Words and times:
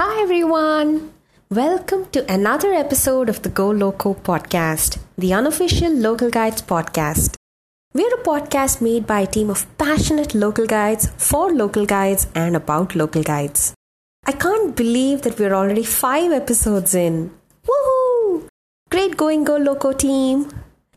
Hi, 0.00 0.22
everyone. 0.22 1.12
Welcome 1.50 2.06
to 2.12 2.20
another 2.32 2.72
episode 2.72 3.28
of 3.28 3.42
the 3.42 3.50
Go 3.50 3.70
Loco 3.70 4.14
podcast, 4.14 4.98
the 5.18 5.34
unofficial 5.34 5.92
local 5.92 6.30
guides 6.30 6.62
podcast. 6.62 7.34
We're 7.92 8.14
a 8.14 8.22
podcast 8.22 8.80
made 8.80 9.06
by 9.06 9.20
a 9.20 9.26
team 9.26 9.50
of 9.50 9.66
passionate 9.76 10.34
local 10.34 10.64
guides 10.64 11.10
for 11.18 11.52
local 11.52 11.84
guides 11.84 12.28
and 12.34 12.56
about 12.56 12.94
local 12.94 13.22
guides. 13.22 13.74
I 14.24 14.32
can't 14.32 14.74
believe 14.74 15.20
that 15.20 15.38
we're 15.38 15.52
already 15.52 15.84
five 15.84 16.32
episodes 16.32 16.94
in. 16.94 17.30
Woohoo! 17.68 18.48
Great 18.90 19.18
going, 19.18 19.44
Go 19.44 19.58
Loco 19.58 19.92
team! 19.92 20.48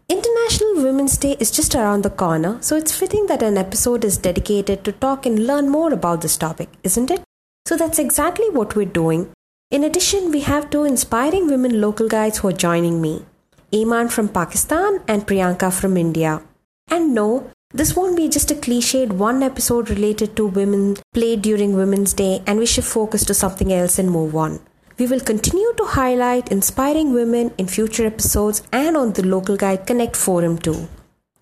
International 0.08 0.82
Women's 0.82 1.18
Day 1.18 1.36
is 1.42 1.52
just 1.52 1.76
around 1.76 2.04
the 2.04 2.10
corner, 2.10 2.58
so 2.62 2.78
it's 2.78 2.98
fitting 2.98 3.28
that 3.28 3.44
an 3.44 3.58
episode 3.58 4.06
is 4.06 4.18
dedicated 4.18 4.86
to 4.86 4.94
talk 4.94 5.26
and 5.26 5.46
learn 5.46 5.68
more 5.68 5.92
about 5.92 6.22
this 6.22 6.38
topic, 6.38 6.70
isn't 6.84 7.12
it? 7.12 7.22
So 7.66 7.77
that's 7.77 8.00
exactly 8.00 8.50
what 8.50 8.75
we're 8.75 8.86
doing. 8.86 9.32
In 9.71 9.84
addition, 9.84 10.32
we 10.32 10.41
have 10.41 10.69
two 10.69 10.83
inspiring 10.83 11.47
women 11.47 11.79
local 11.79 12.07
guides 12.07 12.39
who 12.39 12.50
are 12.50 12.60
joining 12.68 13.01
me 13.01 13.25
Iman 13.74 14.10
from 14.10 14.28
Pakistan 14.29 15.00
and 15.07 15.25
Priyanka 15.25 15.71
from 15.74 15.97
India. 15.97 16.41
And 16.89 17.15
no, 17.15 17.50
this 17.71 17.96
won't 17.96 18.15
be 18.15 18.29
just 18.29 18.52
a 18.52 18.55
cliched 18.55 19.14
one 19.14 19.41
episode 19.41 19.89
related 19.89 20.36
to 20.36 20.46
women 20.46 20.97
played 21.14 21.41
during 21.41 21.75
Women's 21.75 22.14
Day 22.14 22.43
and 22.46 22.60
we 22.60 22.68
should 22.68 22.83
focus 22.83 23.25
to 23.25 23.33
something 23.33 23.74
else 23.74 23.97
and 23.97 24.11
move 24.11 24.36
on. 24.36 24.60
We 25.00 25.07
will 25.07 25.21
continue 25.21 25.74
to 25.77 25.86
highlight 25.86 26.52
inspiring 26.52 27.14
women 27.14 27.52
in 27.57 27.66
future 27.68 28.05
episodes 28.05 28.61
and 28.71 28.96
on 28.96 29.14
the 29.14 29.25
Local 29.25 29.57
Guide 29.57 29.88
Connect 29.88 30.16
forum 30.16 30.60
too. 30.60 30.88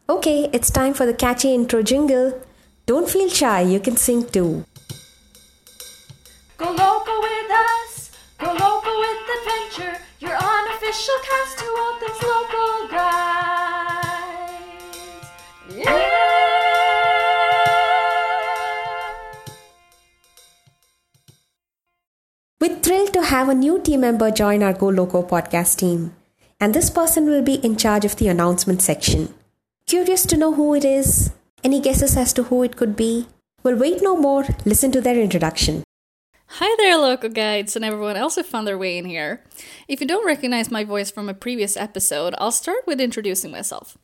Okay, 0.07 0.49
it's 0.53 0.69
time 0.69 0.93
for 0.93 1.05
the 1.05 1.13
catchy 1.13 1.53
intro 1.53 1.81
jingle. 1.81 2.41
Don't 2.85 3.09
feel 3.09 3.27
shy, 3.27 3.61
you 3.61 3.81
can 3.81 3.97
sing 3.97 4.25
too. 4.25 4.63
With 7.51 7.59
us, 7.59 8.11
go 8.37 8.47
local 8.47 8.95
with 8.99 9.27
adventure. 9.37 9.99
Cast 10.21 11.57
to 11.59 11.65
all 11.65 11.99
things 11.99 12.23
local 12.23 12.87
guys. 12.87 14.51
Yeah! 15.75 15.91
We're 22.61 22.79
thrilled 22.79 23.13
to 23.13 23.23
have 23.23 23.49
a 23.49 23.53
new 23.53 23.81
team 23.81 24.01
member 24.01 24.31
join 24.31 24.63
our 24.63 24.71
Go 24.71 24.87
Loco 24.87 25.21
podcast 25.21 25.77
team. 25.77 26.13
And 26.61 26.73
this 26.73 26.89
person 26.89 27.25
will 27.25 27.41
be 27.41 27.55
in 27.55 27.75
charge 27.75 28.05
of 28.05 28.15
the 28.15 28.29
announcement 28.29 28.81
section. 28.81 29.33
Curious 29.87 30.25
to 30.27 30.37
know 30.37 30.53
who 30.53 30.73
it 30.75 30.85
is? 30.85 31.31
Any 31.65 31.81
guesses 31.81 32.15
as 32.15 32.31
to 32.33 32.43
who 32.43 32.63
it 32.63 32.77
could 32.77 32.95
be? 32.95 33.27
Well, 33.63 33.75
wait 33.75 34.01
no 34.01 34.15
more, 34.15 34.45
listen 34.65 34.91
to 34.93 35.01
their 35.01 35.19
introduction. 35.19 35.83
Hi 36.55 36.75
there, 36.79 36.97
local 36.97 37.29
guides, 37.29 37.77
and 37.77 37.85
everyone 37.85 38.17
else 38.17 38.35
who 38.35 38.43
found 38.43 38.67
their 38.67 38.77
way 38.77 38.97
in 38.97 39.05
here. 39.05 39.41
If 39.87 40.01
you 40.01 40.05
don't 40.05 40.25
recognize 40.25 40.69
my 40.69 40.83
voice 40.83 41.09
from 41.09 41.29
a 41.29 41.33
previous 41.33 41.77
episode, 41.77 42.35
I'll 42.37 42.51
start 42.51 42.85
with 42.85 42.99
introducing 42.99 43.51
myself. 43.51 43.97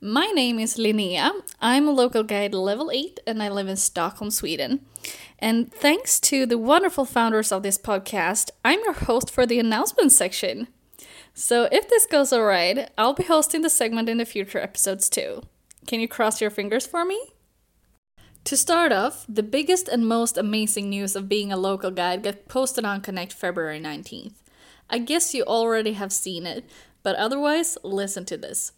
My 0.00 0.26
name 0.34 0.58
is 0.58 0.76
Linnea. 0.76 1.30
I'm 1.60 1.86
a 1.86 1.92
local 1.92 2.24
guide 2.24 2.52
level 2.52 2.90
8 2.92 3.20
and 3.28 3.40
I 3.40 3.48
live 3.48 3.68
in 3.68 3.76
Stockholm, 3.76 4.32
Sweden. 4.32 4.84
And 5.38 5.72
thanks 5.72 6.18
to 6.22 6.46
the 6.46 6.58
wonderful 6.58 7.04
founders 7.04 7.52
of 7.52 7.62
this 7.62 7.78
podcast, 7.78 8.50
I'm 8.64 8.80
your 8.80 8.94
host 8.94 9.30
for 9.30 9.46
the 9.46 9.60
announcement 9.60 10.10
section. 10.10 10.66
So 11.32 11.68
if 11.70 11.88
this 11.88 12.06
goes 12.06 12.32
alright, 12.32 12.90
I'll 12.98 13.14
be 13.14 13.22
hosting 13.22 13.62
the 13.62 13.70
segment 13.70 14.08
in 14.08 14.18
the 14.18 14.24
future 14.24 14.58
episodes 14.58 15.08
too. 15.08 15.42
Can 15.86 16.00
you 16.00 16.08
cross 16.08 16.40
your 16.40 16.50
fingers 16.50 16.88
for 16.88 17.04
me? 17.04 17.33
To 18.44 18.58
start 18.58 18.92
off, 18.92 19.24
the 19.26 19.42
biggest 19.42 19.88
and 19.88 20.06
most 20.06 20.36
amazing 20.36 20.90
news 20.90 21.16
of 21.16 21.30
being 21.30 21.50
a 21.50 21.56
local 21.56 21.90
guide 21.90 22.22
got 22.22 22.46
posted 22.46 22.84
on 22.84 23.00
Connect 23.00 23.32
February 23.32 23.80
19th. 23.80 24.34
I 24.90 24.98
guess 24.98 25.32
you 25.32 25.44
already 25.44 25.94
have 25.94 26.12
seen 26.12 26.44
it, 26.44 26.68
but 27.02 27.16
otherwise, 27.16 27.78
listen 27.82 28.26
to 28.26 28.36
this. 28.36 28.72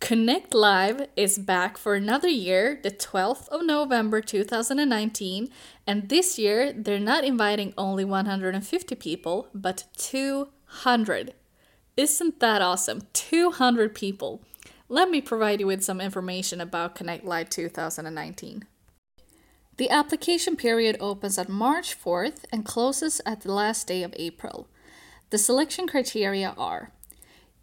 Connect 0.00 0.54
Live 0.54 1.08
is 1.14 1.38
back 1.38 1.76
for 1.76 1.94
another 1.94 2.28
year, 2.28 2.80
the 2.82 2.90
12th 2.90 3.48
of 3.48 3.66
November 3.66 4.22
2019, 4.22 5.50
and 5.86 6.08
this 6.08 6.38
year 6.38 6.72
they're 6.72 6.98
not 6.98 7.22
inviting 7.22 7.74
only 7.76 8.06
150 8.06 8.94
people, 8.94 9.46
but 9.52 9.84
200. 9.98 11.34
Isn't 11.98 12.40
that 12.40 12.62
awesome? 12.62 13.02
200 13.12 13.94
people. 13.94 14.42
Let 14.88 15.10
me 15.10 15.20
provide 15.20 15.60
you 15.60 15.66
with 15.66 15.84
some 15.84 16.00
information 16.00 16.62
about 16.62 16.94
Connect 16.94 17.26
Live 17.26 17.50
2019. 17.50 18.64
The 19.82 19.90
application 19.90 20.54
period 20.54 20.96
opens 21.00 21.38
on 21.38 21.50
March 21.50 22.00
4th 22.00 22.44
and 22.52 22.64
closes 22.64 23.20
at 23.26 23.40
the 23.40 23.52
last 23.52 23.88
day 23.88 24.04
of 24.04 24.14
April. 24.16 24.68
The 25.30 25.38
selection 25.38 25.88
criteria 25.88 26.54
are 26.56 26.92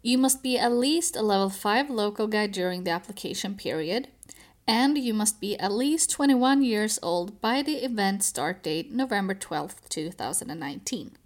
you 0.02 0.18
must 0.18 0.42
be 0.42 0.58
at 0.58 0.70
least 0.70 1.16
a 1.16 1.22
level 1.22 1.48
5 1.48 1.88
local 1.88 2.26
guide 2.26 2.52
during 2.52 2.84
the 2.84 2.90
application 2.90 3.54
period, 3.54 4.08
and 4.68 4.98
you 4.98 5.14
must 5.14 5.40
be 5.40 5.58
at 5.58 5.72
least 5.72 6.10
21 6.10 6.62
years 6.62 6.98
old 7.02 7.40
by 7.40 7.62
the 7.62 7.82
event 7.82 8.22
start 8.22 8.62
date 8.62 8.92
November 8.92 9.34
12th, 9.34 9.88
2019. 9.88 11.16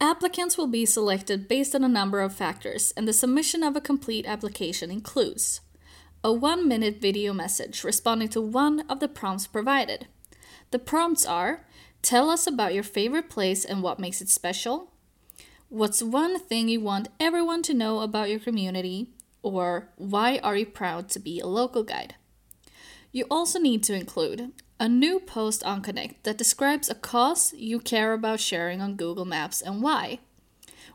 Applicants 0.00 0.56
will 0.56 0.68
be 0.68 0.86
selected 0.86 1.48
based 1.48 1.74
on 1.74 1.82
a 1.82 1.88
number 1.88 2.20
of 2.20 2.32
factors, 2.32 2.92
and 2.96 3.08
the 3.08 3.12
submission 3.12 3.64
of 3.64 3.74
a 3.74 3.80
complete 3.80 4.24
application 4.24 4.92
includes 4.92 5.62
a 6.24 6.32
one 6.32 6.66
minute 6.66 7.02
video 7.02 7.34
message 7.34 7.84
responding 7.84 8.30
to 8.30 8.40
one 8.40 8.80
of 8.88 8.98
the 8.98 9.08
prompts 9.08 9.46
provided. 9.46 10.08
The 10.70 10.78
prompts 10.78 11.26
are 11.26 11.66
Tell 12.00 12.28
us 12.28 12.46
about 12.46 12.74
your 12.74 12.82
favorite 12.82 13.30
place 13.30 13.64
and 13.64 13.82
what 13.82 13.98
makes 13.98 14.20
it 14.20 14.28
special. 14.28 14.90
What's 15.70 16.02
one 16.02 16.38
thing 16.38 16.68
you 16.68 16.80
want 16.80 17.08
everyone 17.18 17.62
to 17.62 17.72
know 17.72 18.00
about 18.00 18.28
your 18.28 18.38
community? 18.38 19.08
Or 19.42 19.88
why 19.96 20.38
are 20.42 20.56
you 20.56 20.66
proud 20.66 21.08
to 21.10 21.18
be 21.18 21.40
a 21.40 21.46
local 21.46 21.82
guide? 21.82 22.14
You 23.10 23.26
also 23.30 23.58
need 23.58 23.82
to 23.84 23.94
include 23.94 24.52
a 24.78 24.88
new 24.88 25.18
post 25.18 25.64
on 25.64 25.80
Connect 25.80 26.24
that 26.24 26.36
describes 26.36 26.90
a 26.90 26.94
cause 26.94 27.54
you 27.54 27.80
care 27.80 28.12
about 28.12 28.40
sharing 28.40 28.82
on 28.82 28.96
Google 28.96 29.24
Maps 29.24 29.62
and 29.62 29.82
why. 29.82 30.18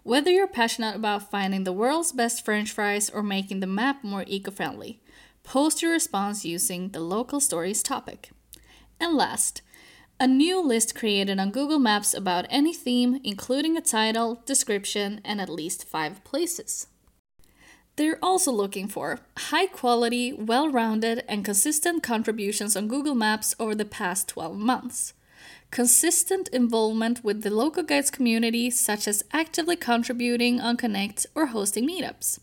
Whether 0.03 0.31
you're 0.31 0.47
passionate 0.47 0.95
about 0.95 1.29
finding 1.29 1.63
the 1.63 1.73
world's 1.73 2.11
best 2.11 2.45
french 2.45 2.71
fries 2.71 3.09
or 3.09 3.21
making 3.21 3.59
the 3.59 3.67
map 3.67 4.03
more 4.03 4.23
eco 4.27 4.51
friendly, 4.51 5.01
post 5.49 5.81
your 5.81 5.91
response 5.91 6.45
using 6.45 6.89
the 6.89 6.99
local 6.99 7.39
stories 7.39 7.81
topic. 7.81 8.29
And 8.99 9.15
last, 9.15 9.63
a 10.19 10.27
new 10.27 10.61
list 10.61 10.93
created 10.93 11.39
on 11.39 11.49
Google 11.49 11.79
Maps 11.79 12.13
about 12.13 12.45
any 12.51 12.71
theme, 12.71 13.19
including 13.23 13.75
a 13.75 13.81
title, 13.81 14.43
description, 14.45 15.21
and 15.25 15.41
at 15.41 15.49
least 15.49 15.85
five 15.85 16.23
places. 16.23 16.85
They're 17.95 18.19
also 18.21 18.51
looking 18.51 18.87
for 18.87 19.21
high 19.37 19.65
quality, 19.65 20.33
well 20.33 20.69
rounded, 20.69 21.23
and 21.27 21.43
consistent 21.43 22.03
contributions 22.03 22.75
on 22.75 22.87
Google 22.87 23.15
Maps 23.15 23.55
over 23.59 23.73
the 23.73 23.85
past 23.85 24.27
12 24.27 24.55
months. 24.55 25.13
Consistent 25.71 26.47
involvement 26.49 27.23
with 27.23 27.41
the 27.41 27.49
local 27.49 27.81
guides 27.81 28.11
community, 28.11 28.69
such 28.69 29.07
as 29.07 29.23
actively 29.33 29.75
contributing 29.75 30.61
on 30.61 30.77
Connect 30.77 31.25
or 31.33 31.47
hosting 31.47 31.87
meetups. 31.87 32.37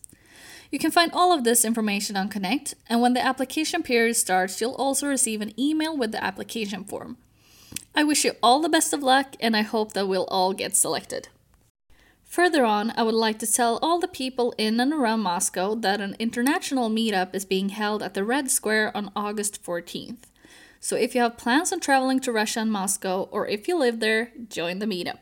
You 0.71 0.79
can 0.79 0.91
find 0.91 1.13
all 1.13 1.33
of 1.33 1.45
this 1.45 1.65
information 1.65 2.17
on 2.17 2.29
Connect, 2.29 2.75
and 2.89 3.01
when 3.01 3.15
the 3.15 3.25
application 3.25 3.83
period 3.83 4.15
starts, 4.17 4.61
you'll 4.61 4.75
also 4.75 5.07
receive 5.07 5.41
an 5.41 5.59
email 5.59 5.97
with 5.97 6.13
the 6.13 6.23
application 6.23 6.85
form. 6.85 7.17
I 7.95 8.05
wish 8.05 8.25
you 8.25 8.33
all 8.43 8.61
the 8.61 8.69
best 8.69 8.93
of 8.93 9.03
luck, 9.03 9.37
and 9.41 9.57
I 9.57 9.63
hope 9.63 9.93
that 9.93 10.09
we'll 10.09 10.27
all 10.27 10.53
get 10.53 10.77
selected. 10.77 11.29
Further 12.25 12.65
on, 12.65 12.93
I 12.97 13.03
would 13.03 13.15
like 13.15 13.39
to 13.39 13.51
tell 13.51 13.79
all 13.81 14.01
the 14.01 14.09
people 14.09 14.53
in 14.59 14.81
and 14.81 14.93
around 14.93 15.21
Moscow 15.21 15.75
that 15.77 16.01
an 16.01 16.17
international 16.19 16.91
meetup 16.91 17.35
is 17.35 17.45
being 17.45 17.71
held 17.71 18.03
at 18.03 18.15
the 18.15 18.25
Red 18.25 18.51
Square 18.51 18.95
on 18.97 19.13
August 19.15 19.65
14th. 19.65 20.25
So 20.81 20.97
if 20.97 21.15
you 21.15 21.23
have 21.23 21.39
plans 21.39 21.73
on 21.73 21.81
traveling 21.81 22.21
to 22.21 22.33
Russia 22.33 22.61
and 22.61 22.71
Moscow, 22.71 23.29
or 23.31 23.47
if 23.47 23.69
you 23.69 23.79
live 23.79 24.01
there, 24.01 24.33
join 24.49 24.81
the 24.81 24.87
meetup. 24.87 25.21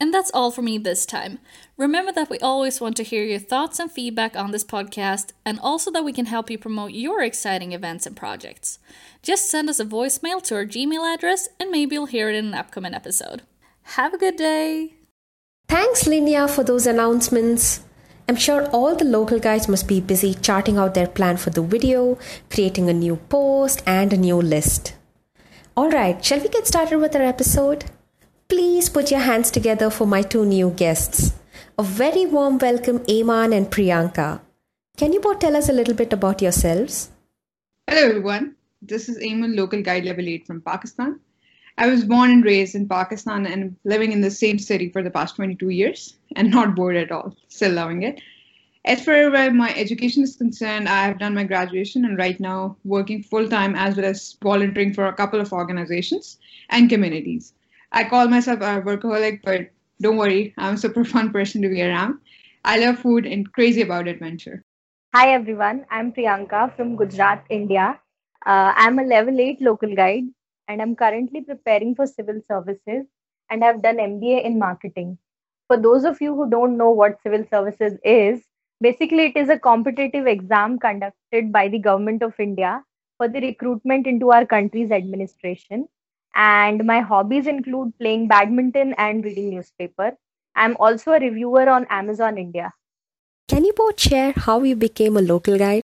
And 0.00 0.12
that's 0.12 0.30
all 0.34 0.50
for 0.50 0.62
me 0.62 0.76
this 0.76 1.06
time. 1.06 1.38
Remember 1.76 2.12
that 2.12 2.28
we 2.28 2.38
always 2.40 2.80
want 2.80 2.96
to 2.96 3.04
hear 3.04 3.24
your 3.24 3.38
thoughts 3.38 3.78
and 3.78 3.90
feedback 3.90 4.36
on 4.36 4.50
this 4.50 4.64
podcast, 4.64 5.32
and 5.44 5.58
also 5.60 5.90
that 5.92 6.04
we 6.04 6.12
can 6.12 6.26
help 6.26 6.50
you 6.50 6.58
promote 6.58 6.92
your 6.92 7.22
exciting 7.22 7.72
events 7.72 8.04
and 8.04 8.16
projects. 8.16 8.78
Just 9.22 9.48
send 9.48 9.70
us 9.70 9.80
a 9.80 9.84
voicemail 9.84 10.42
to 10.42 10.56
our 10.56 10.66
Gmail 10.66 11.14
address, 11.14 11.48
and 11.60 11.70
maybe 11.70 11.94
you'll 11.94 12.06
hear 12.06 12.28
it 12.28 12.34
in 12.34 12.46
an 12.46 12.54
upcoming 12.54 12.92
episode. 12.94 13.42
Have 13.82 14.12
a 14.12 14.18
good 14.18 14.36
day! 14.36 14.94
Thanks, 15.68 16.04
Linnea, 16.04 16.50
for 16.50 16.64
those 16.64 16.86
announcements. 16.86 17.80
I'm 18.28 18.36
sure 18.36 18.66
all 18.70 18.96
the 18.96 19.04
local 19.04 19.38
guides 19.38 19.68
must 19.68 19.86
be 19.86 20.00
busy 20.00 20.34
charting 20.34 20.78
out 20.78 20.94
their 20.94 21.06
plan 21.06 21.36
for 21.36 21.50
the 21.50 21.62
video, 21.62 22.18
creating 22.50 22.88
a 22.88 22.92
new 22.94 23.16
post, 23.16 23.82
and 23.86 24.12
a 24.12 24.16
new 24.16 24.40
list. 24.40 24.94
Alright, 25.76 26.24
shall 26.24 26.40
we 26.40 26.48
get 26.48 26.66
started 26.66 26.98
with 26.98 27.14
our 27.14 27.22
episode? 27.22 27.84
Please 28.48 28.90
put 28.90 29.10
your 29.10 29.20
hands 29.20 29.50
together 29.50 29.88
for 29.88 30.06
my 30.06 30.20
two 30.20 30.44
new 30.44 30.70
guests. 30.70 31.32
A 31.78 31.82
very 31.82 32.26
warm 32.26 32.58
welcome, 32.58 33.02
Iman 33.08 33.54
and 33.54 33.70
Priyanka. 33.70 34.40
Can 34.98 35.14
you 35.14 35.20
both 35.20 35.38
tell 35.38 35.56
us 35.56 35.70
a 35.70 35.72
little 35.72 35.94
bit 35.94 36.12
about 36.12 36.42
yourselves? 36.42 37.10
Hello, 37.88 38.02
everyone. 38.08 38.54
This 38.82 39.08
is 39.08 39.16
Ayman, 39.18 39.56
local 39.56 39.80
guide 39.80 40.04
level 40.04 40.28
8 40.28 40.46
from 40.46 40.60
Pakistan. 40.60 41.20
I 41.78 41.86
was 41.88 42.04
born 42.04 42.30
and 42.30 42.44
raised 42.44 42.74
in 42.74 42.86
Pakistan 42.86 43.46
and 43.46 43.76
living 43.84 44.12
in 44.12 44.20
the 44.20 44.30
same 44.30 44.58
city 44.58 44.90
for 44.90 45.02
the 45.02 45.10
past 45.10 45.36
22 45.36 45.70
years 45.70 46.14
and 46.36 46.50
not 46.50 46.76
bored 46.76 46.96
at 46.96 47.10
all, 47.10 47.34
still 47.48 47.72
loving 47.72 48.02
it. 48.02 48.20
As 48.84 49.02
far 49.02 49.34
as 49.34 49.52
my 49.54 49.72
education 49.74 50.22
is 50.22 50.36
concerned, 50.36 50.86
I 50.86 51.06
have 51.06 51.18
done 51.18 51.34
my 51.34 51.44
graduation 51.44 52.04
and 52.04 52.18
right 52.18 52.38
now 52.38 52.76
working 52.84 53.22
full 53.22 53.48
time 53.48 53.74
as 53.74 53.96
well 53.96 54.04
as 54.04 54.36
volunteering 54.42 54.92
for 54.92 55.06
a 55.06 55.14
couple 55.14 55.40
of 55.40 55.54
organizations 55.54 56.38
and 56.68 56.90
communities. 56.90 57.54
I 57.96 58.02
call 58.02 58.26
myself 58.26 58.60
a 58.60 58.82
workaholic, 58.82 59.42
but 59.44 59.70
don't 60.00 60.16
worry, 60.16 60.52
I'm 60.58 60.74
a 60.74 60.76
super 60.76 61.04
fun 61.04 61.30
person 61.30 61.62
to 61.62 61.68
be 61.68 61.80
around. 61.80 62.18
I 62.64 62.78
love 62.78 62.98
food 62.98 63.24
and 63.24 63.52
crazy 63.52 63.82
about 63.82 64.08
adventure. 64.08 64.64
Hi 65.14 65.32
everyone, 65.32 65.86
I'm 65.92 66.12
Priyanka 66.12 66.74
from 66.74 66.96
Gujarat, 66.96 67.44
India. 67.50 68.00
Uh, 68.44 68.72
I'm 68.74 68.98
a 68.98 69.04
level 69.04 69.40
8 69.40 69.62
local 69.62 69.94
guide 69.94 70.24
and 70.66 70.82
I'm 70.82 70.96
currently 70.96 71.42
preparing 71.42 71.94
for 71.94 72.08
civil 72.08 72.40
services 72.48 73.06
and 73.48 73.62
have 73.62 73.80
done 73.80 73.98
MBA 73.98 74.44
in 74.44 74.58
marketing. 74.58 75.16
For 75.68 75.76
those 75.76 76.02
of 76.02 76.20
you 76.20 76.34
who 76.34 76.50
don't 76.50 76.76
know 76.76 76.90
what 76.90 77.22
civil 77.22 77.46
services 77.48 77.96
is, 78.02 78.42
basically 78.80 79.26
it 79.26 79.36
is 79.36 79.50
a 79.50 79.58
competitive 79.58 80.26
exam 80.26 80.80
conducted 80.80 81.52
by 81.52 81.68
the 81.68 81.78
government 81.78 82.24
of 82.24 82.34
India 82.40 82.82
for 83.18 83.28
the 83.28 83.40
recruitment 83.40 84.08
into 84.08 84.32
our 84.32 84.44
country's 84.44 84.90
administration. 84.90 85.86
And 86.34 86.84
my 86.84 87.00
hobbies 87.00 87.46
include 87.46 87.98
playing 87.98 88.28
badminton 88.28 88.94
and 88.98 89.24
reading 89.24 89.50
newspaper. 89.50 90.16
I'm 90.56 90.76
also 90.78 91.12
a 91.12 91.20
reviewer 91.20 91.68
on 91.68 91.86
Amazon 91.90 92.38
India. 92.38 92.72
Can 93.48 93.64
you 93.64 93.72
both 93.74 94.00
share 94.00 94.32
how 94.32 94.62
you 94.62 94.76
became 94.76 95.16
a 95.16 95.22
local 95.22 95.58
guide? 95.58 95.82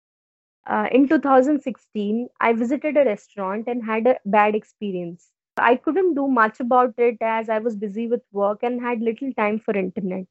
Uh, 0.66 0.86
in 0.92 1.08
2016, 1.08 2.28
I 2.40 2.52
visited 2.52 2.96
a 2.96 3.04
restaurant 3.04 3.66
and 3.68 3.84
had 3.84 4.06
a 4.06 4.18
bad 4.26 4.54
experience. 4.54 5.30
I 5.56 5.76
couldn't 5.76 6.14
do 6.14 6.28
much 6.28 6.60
about 6.60 6.94
it 6.98 7.16
as 7.20 7.48
I 7.48 7.58
was 7.58 7.76
busy 7.76 8.06
with 8.06 8.22
work 8.32 8.62
and 8.62 8.80
had 8.80 9.00
little 9.00 9.32
time 9.32 9.58
for 9.58 9.76
internet. 9.76 10.26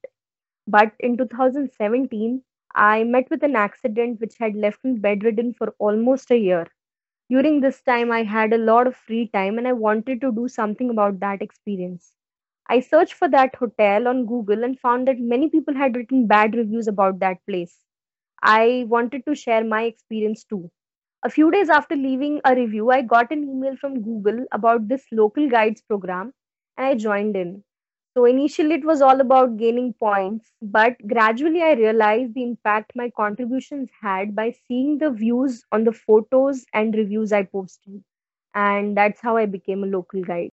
But 0.68 0.94
in 1.00 1.18
2017, 1.18 2.44
I 2.76 3.04
met 3.04 3.30
with 3.30 3.44
an 3.44 3.56
accident 3.56 4.22
which 4.22 4.36
had 4.40 4.56
left 4.56 4.84
me 4.84 4.94
bedridden 4.94 5.54
for 5.54 5.74
almost 5.80 6.32
a 6.32 6.38
year. 6.38 6.68
During 7.30 7.62
this 7.62 7.82
time, 7.82 8.12
I 8.12 8.24
had 8.24 8.52
a 8.54 8.58
lot 8.58 8.86
of 8.88 8.96
free 8.96 9.30
time 9.30 9.58
and 9.58 9.68
I 9.68 9.74
wanted 9.74 10.20
to 10.22 10.32
do 10.34 10.48
something 10.50 10.90
about 10.90 11.20
that 11.22 11.42
experience. 11.42 12.14
I 12.70 12.82
searched 12.82 13.14
for 13.14 13.30
that 13.30 13.56
hotel 13.56 14.08
on 14.10 14.26
Google 14.26 14.64
and 14.64 14.80
found 14.80 15.08
that 15.08 15.20
many 15.20 15.50
people 15.50 15.74
had 15.76 15.96
written 15.96 16.28
bad 16.28 16.56
reviews 16.56 16.88
about 16.88 17.20
that 17.20 17.38
place. 17.48 17.86
I 18.44 18.86
wanted 18.90 19.26
to 19.28 19.36
share 19.36 19.64
my 19.64 19.84
experience 19.84 20.44
too. 20.44 20.72
A 21.24 21.30
few 21.30 21.52
days 21.52 21.70
after 21.70 21.96
leaving 21.96 22.42
a 22.46 22.56
review, 22.56 22.92
I 22.92 23.04
got 23.04 23.32
an 23.32 23.44
email 23.44 23.76
from 23.78 24.02
Google 24.04 24.46
about 24.52 24.88
this 24.88 25.06
local 25.12 25.50
guides 25.50 25.82
program 25.82 26.34
and 26.78 26.88
I 26.88 26.96
joined 26.96 27.38
in. 27.38 27.64
So 28.18 28.26
initially 28.26 28.74
it 28.74 28.84
was 28.84 29.04
all 29.04 29.22
about 29.22 29.58
gaining 29.58 29.94
points, 29.94 30.52
but 30.60 30.96
gradually 31.08 31.62
I 31.62 31.74
realized 31.74 32.34
the 32.34 32.42
impact 32.42 32.96
my 32.96 33.12
contributions 33.12 33.92
had 34.02 34.36
by 34.36 34.56
seeing 34.68 34.98
the 34.98 35.12
views 35.12 35.64
on 35.72 35.84
the 35.84 35.92
photos 35.92 36.66
and 36.74 36.96
reviews 36.96 37.32
I 37.32 37.44
posted. 37.44 38.04
And 38.56 38.98
that's 38.98 39.22
how 39.22 39.38
I 39.38 39.46
became 39.46 39.84
a 39.84 39.88
local 39.88 40.24
guide. 40.24 40.50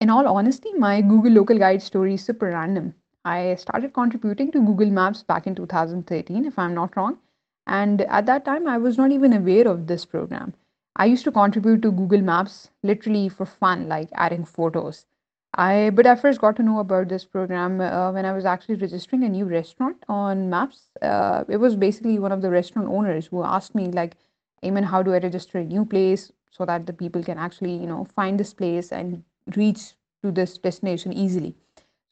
In 0.00 0.10
all 0.10 0.28
honesty, 0.28 0.72
my 0.74 1.00
Google 1.00 1.32
local 1.32 1.58
guide 1.58 1.82
story 1.82 2.14
is 2.14 2.24
super 2.24 2.46
random. 2.46 2.94
I 3.24 3.56
started 3.56 3.94
contributing 3.94 4.52
to 4.52 4.60
Google 4.60 4.90
Maps 4.90 5.24
back 5.24 5.48
in 5.48 5.56
2013, 5.56 6.44
if 6.44 6.56
I'm 6.56 6.74
not 6.74 6.96
wrong. 6.96 7.18
And 7.66 8.02
at 8.02 8.26
that 8.26 8.44
time, 8.44 8.68
I 8.68 8.78
was 8.78 8.96
not 8.96 9.10
even 9.10 9.32
aware 9.32 9.66
of 9.66 9.88
this 9.88 10.04
program. 10.04 10.54
I 10.94 11.06
used 11.06 11.24
to 11.24 11.32
contribute 11.32 11.82
to 11.82 11.90
Google 11.90 12.22
Maps 12.22 12.70
literally 12.84 13.28
for 13.28 13.44
fun, 13.44 13.88
like 13.88 14.08
adding 14.14 14.44
photos. 14.44 15.04
I 15.54 15.90
but 15.90 16.06
I 16.06 16.14
first 16.16 16.40
got 16.40 16.56
to 16.56 16.62
know 16.62 16.78
about 16.78 17.08
this 17.08 17.24
program 17.24 17.80
uh, 17.80 18.12
when 18.12 18.24
I 18.26 18.32
was 18.32 18.44
actually 18.44 18.74
registering 18.76 19.24
a 19.24 19.28
new 19.30 19.46
restaurant 19.46 19.96
on 20.08 20.50
Maps. 20.50 20.90
Uh, 21.00 21.44
it 21.48 21.56
was 21.56 21.74
basically 21.76 22.18
one 22.18 22.32
of 22.32 22.42
the 22.42 22.50
restaurant 22.50 22.88
owners 22.88 23.26
who 23.26 23.42
asked 23.42 23.74
me 23.74 23.86
like, 23.86 24.16
"Amen, 24.64 24.84
how 24.84 25.02
do 25.02 25.14
I 25.14 25.18
register 25.18 25.58
a 25.58 25.64
new 25.64 25.84
place 25.86 26.32
so 26.50 26.66
that 26.66 26.86
the 26.86 26.92
people 26.92 27.22
can 27.22 27.38
actually 27.38 27.74
you 27.74 27.86
know 27.86 28.04
find 28.16 28.38
this 28.38 28.52
place 28.54 28.92
and 28.92 29.24
reach 29.56 29.94
to 30.22 30.30
this 30.30 30.58
destination 30.58 31.12
easily?" 31.12 31.54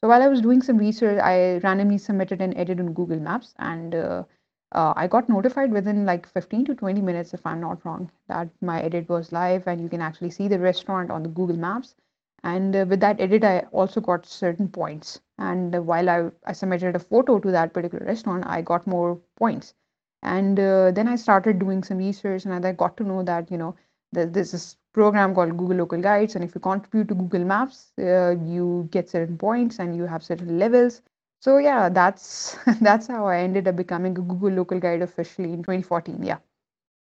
So 0.01 0.07
while 0.07 0.21
I 0.23 0.27
was 0.27 0.41
doing 0.41 0.61
some 0.61 0.77
research, 0.77 1.19
I 1.19 1.57
randomly 1.59 1.97
submitted 1.99 2.41
an 2.41 2.55
edit 2.57 2.79
on 2.79 2.93
Google 2.93 3.19
Maps 3.19 3.53
and 3.59 3.95
uh, 3.95 4.23
uh, 4.71 4.93
I 4.95 5.07
got 5.07 5.29
notified 5.29 5.71
within 5.71 6.05
like 6.05 6.27
15 6.27 6.65
to 6.65 6.75
20 6.75 7.01
minutes, 7.01 7.33
if 7.33 7.45
I'm 7.45 7.61
not 7.61 7.85
wrong, 7.85 8.11
that 8.27 8.49
my 8.61 8.81
edit 8.81 9.09
was 9.09 9.31
live 9.31 9.67
and 9.67 9.81
you 9.81 9.89
can 9.89 10.01
actually 10.01 10.31
see 10.31 10.47
the 10.47 10.59
restaurant 10.59 11.11
on 11.11 11.23
the 11.23 11.29
Google 11.29 11.57
Maps. 11.57 11.95
And 12.43 12.75
uh, 12.75 12.85
with 12.87 12.99
that 13.01 13.19
edit, 13.19 13.43
I 13.43 13.59
also 13.71 14.01
got 14.01 14.25
certain 14.25 14.67
points. 14.69 15.21
And 15.37 15.75
uh, 15.75 15.81
while 15.81 16.09
I, 16.09 16.31
I 16.45 16.53
submitted 16.53 16.95
a 16.95 16.99
photo 16.99 17.39
to 17.39 17.51
that 17.51 17.73
particular 17.73 18.05
restaurant, 18.05 18.43
I 18.47 18.61
got 18.61 18.87
more 18.87 19.19
points. 19.37 19.73
And 20.23 20.59
uh, 20.59 20.91
then 20.91 21.07
I 21.07 21.15
started 21.15 21.59
doing 21.59 21.83
some 21.83 21.97
research 21.97 22.45
and 22.45 22.65
I 22.65 22.71
got 22.73 22.97
to 22.97 23.03
know 23.03 23.23
that, 23.23 23.51
you 23.51 23.57
know, 23.57 23.75
there's 24.11 24.51
this 24.51 24.77
program 24.93 25.33
called 25.33 25.57
Google 25.57 25.77
Local 25.77 26.01
Guides. 26.01 26.35
And 26.35 26.43
if 26.43 26.53
you 26.55 26.61
contribute 26.61 27.07
to 27.09 27.15
Google 27.15 27.43
Maps, 27.45 27.91
uh, 27.99 28.35
you 28.45 28.87
get 28.91 29.09
certain 29.09 29.37
points 29.37 29.79
and 29.79 29.95
you 29.95 30.05
have 30.05 30.23
certain 30.23 30.59
levels. 30.59 31.01
So 31.41 31.57
yeah, 31.57 31.89
that's 31.89 32.57
that's 32.81 33.07
how 33.07 33.25
I 33.27 33.39
ended 33.39 33.67
up 33.67 33.75
becoming 33.75 34.11
a 34.17 34.21
Google 34.21 34.51
Local 34.51 34.79
Guide 34.79 35.01
officially 35.01 35.53
in 35.53 35.63
2014. 35.63 36.21
Yeah. 36.23 36.37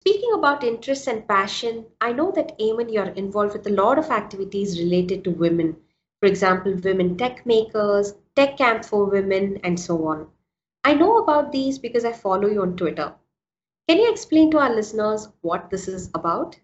Speaking 0.07 0.35
about 0.35 0.63
interests 0.63 1.07
and 1.07 1.27
passion, 1.27 1.87
I 1.99 2.13
know 2.13 2.31
that 2.33 2.59
Eamon, 2.59 2.93
you're 2.93 3.07
involved 3.07 3.55
with 3.55 3.67
a 3.67 3.71
lot 3.71 3.99
of 3.99 4.11
activities 4.11 4.79
related 4.79 5.25
to 5.25 5.31
women. 5.31 5.77
For 6.21 6.27
example, 6.27 6.75
Women 6.75 7.17
Techmakers, 7.17 8.15
tech 8.37 8.59
camp 8.59 8.85
for 8.85 9.07
women, 9.07 9.59
and 9.65 9.81
so 9.81 10.07
on. 10.07 10.27
I 10.85 10.93
know 10.93 11.17
about 11.17 11.53
these 11.53 11.79
because 11.79 12.05
I 12.05 12.13
follow 12.13 12.49
you 12.49 12.61
on 12.61 12.77
Twitter. 12.77 13.15
Can 13.89 13.99
you 13.99 14.13
explain 14.13 14.51
to 14.51 14.59
our 14.59 14.75
listeners 14.75 15.29
what 15.41 15.71
this 15.71 15.89
is 15.89 16.11
about? 16.13 16.55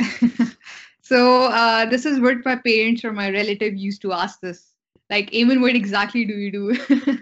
so 1.02 1.44
uh, 1.44 1.84
this 1.84 2.06
is 2.06 2.20
what 2.20 2.42
my 2.46 2.56
parents 2.56 3.04
or 3.04 3.12
my 3.12 3.28
relative 3.28 3.76
used 3.76 4.00
to 4.00 4.14
ask 4.14 4.40
this. 4.40 4.72
Like, 5.10 5.30
Eamon, 5.32 5.60
what 5.60 5.76
exactly 5.76 6.24
do 6.24 6.32
you 6.32 6.50
do? 6.50 6.74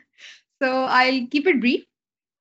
so 0.62 0.84
I'll 0.84 1.26
keep 1.26 1.48
it 1.48 1.58
brief. 1.58 1.84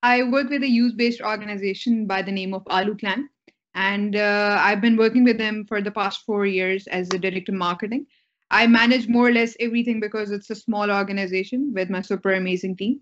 I 0.05 0.21
work 0.21 0.51
with 0.51 0.61
a 0.61 0.69
youth-based 0.69 1.19
organization 1.19 2.05
by 2.05 2.21
the 2.21 2.31
name 2.31 2.53
of 2.53 2.61
Alu 2.67 2.95
Clan, 2.95 3.27
and 3.73 4.15
uh, 4.15 4.55
I've 4.61 4.79
been 4.79 4.97
working 4.97 5.23
with 5.23 5.39
them 5.39 5.65
for 5.65 5.81
the 5.81 5.89
past 5.89 6.23
four 6.27 6.45
years 6.45 6.85
as 6.85 7.09
the 7.09 7.17
director 7.17 7.51
of 7.51 7.57
marketing. 7.57 8.05
I 8.51 8.67
manage 8.67 9.07
more 9.07 9.29
or 9.29 9.31
less 9.31 9.57
everything 9.59 9.99
because 9.99 10.29
it's 10.29 10.51
a 10.51 10.55
small 10.55 10.91
organization 10.91 11.73
with 11.73 11.89
my 11.89 12.01
super 12.01 12.33
amazing 12.33 12.77
team. 12.77 12.99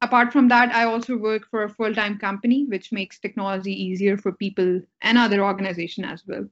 Apart 0.00 0.32
from 0.32 0.48
that, 0.48 0.74
I 0.74 0.82
also 0.82 1.16
work 1.16 1.46
for 1.48 1.62
a 1.62 1.68
full-time 1.68 2.18
company 2.18 2.66
which 2.68 2.90
makes 2.90 3.20
technology 3.20 3.72
easier 3.72 4.16
for 4.16 4.32
people 4.32 4.80
and 5.00 5.18
other 5.18 5.44
organizations 5.44 6.08
as 6.10 6.24
well. 6.26 6.44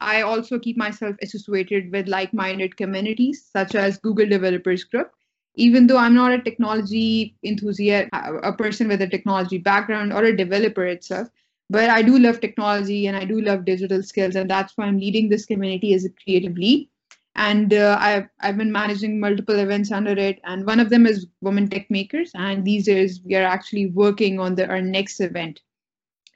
I 0.00 0.22
also 0.22 0.60
keep 0.60 0.76
myself 0.76 1.16
associated 1.22 1.90
with 1.90 2.06
like 2.06 2.32
minded 2.32 2.76
communities 2.76 3.50
such 3.52 3.74
as 3.74 3.98
Google 3.98 4.28
Developers 4.28 4.84
Group. 4.84 5.10
Even 5.56 5.86
though 5.86 5.96
I'm 5.96 6.14
not 6.14 6.32
a 6.32 6.42
technology 6.42 7.36
enthusiast, 7.44 8.08
a 8.12 8.52
person 8.52 8.88
with 8.88 9.02
a 9.02 9.08
technology 9.08 9.58
background 9.58 10.12
or 10.12 10.24
a 10.24 10.36
developer 10.36 10.84
itself, 10.84 11.28
but 11.70 11.90
I 11.90 12.02
do 12.02 12.18
love 12.18 12.40
technology 12.40 13.06
and 13.06 13.16
I 13.16 13.24
do 13.24 13.40
love 13.40 13.64
digital 13.64 14.02
skills. 14.02 14.34
And 14.34 14.50
that's 14.50 14.76
why 14.76 14.86
I'm 14.86 14.98
leading 14.98 15.28
this 15.28 15.46
community 15.46 15.94
as 15.94 16.04
a 16.04 16.10
creative 16.10 16.56
lead. 16.56 16.88
And 17.36 17.74
uh, 17.74 17.96
I've, 18.00 18.28
I've 18.40 18.56
been 18.56 18.70
managing 18.70 19.18
multiple 19.18 19.58
events 19.58 19.90
under 19.90 20.12
it. 20.12 20.40
And 20.44 20.66
one 20.66 20.80
of 20.80 20.90
them 20.90 21.06
is 21.06 21.26
Women 21.40 21.68
Techmakers. 21.68 22.30
And 22.34 22.64
these 22.64 22.86
days 22.86 23.20
we 23.24 23.34
are 23.34 23.44
actually 23.44 23.86
working 23.86 24.38
on 24.38 24.54
the, 24.54 24.68
our 24.68 24.80
next 24.82 25.20
event 25.20 25.60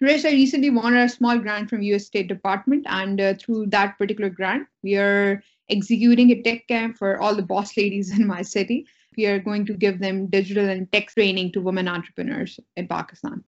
Rish, 0.00 0.24
I 0.24 0.30
recently 0.30 0.70
won 0.70 0.96
a 0.96 1.08
small 1.08 1.38
grant 1.38 1.68
from 1.68 1.82
US 1.82 2.06
State 2.06 2.28
Department, 2.28 2.86
and 2.88 3.20
uh, 3.20 3.34
through 3.34 3.66
that 3.66 3.98
particular 3.98 4.30
grant, 4.30 4.68
we 4.82 4.96
are 4.96 5.42
executing 5.68 6.30
a 6.30 6.40
tech 6.40 6.68
camp 6.68 6.96
for 6.96 7.18
all 7.20 7.34
the 7.34 7.42
boss 7.42 7.76
ladies 7.76 8.16
in 8.16 8.26
my 8.26 8.42
city. 8.42 8.86
We 9.18 9.26
are 9.26 9.40
going 9.40 9.66
to 9.66 9.74
give 9.74 9.98
them 9.98 10.28
digital 10.28 10.68
and 10.68 10.90
tech 10.92 11.08
training 11.08 11.50
to 11.52 11.60
women 11.60 11.88
entrepreneurs 11.88 12.60
in 12.76 12.86
Pakistan. 12.86 13.42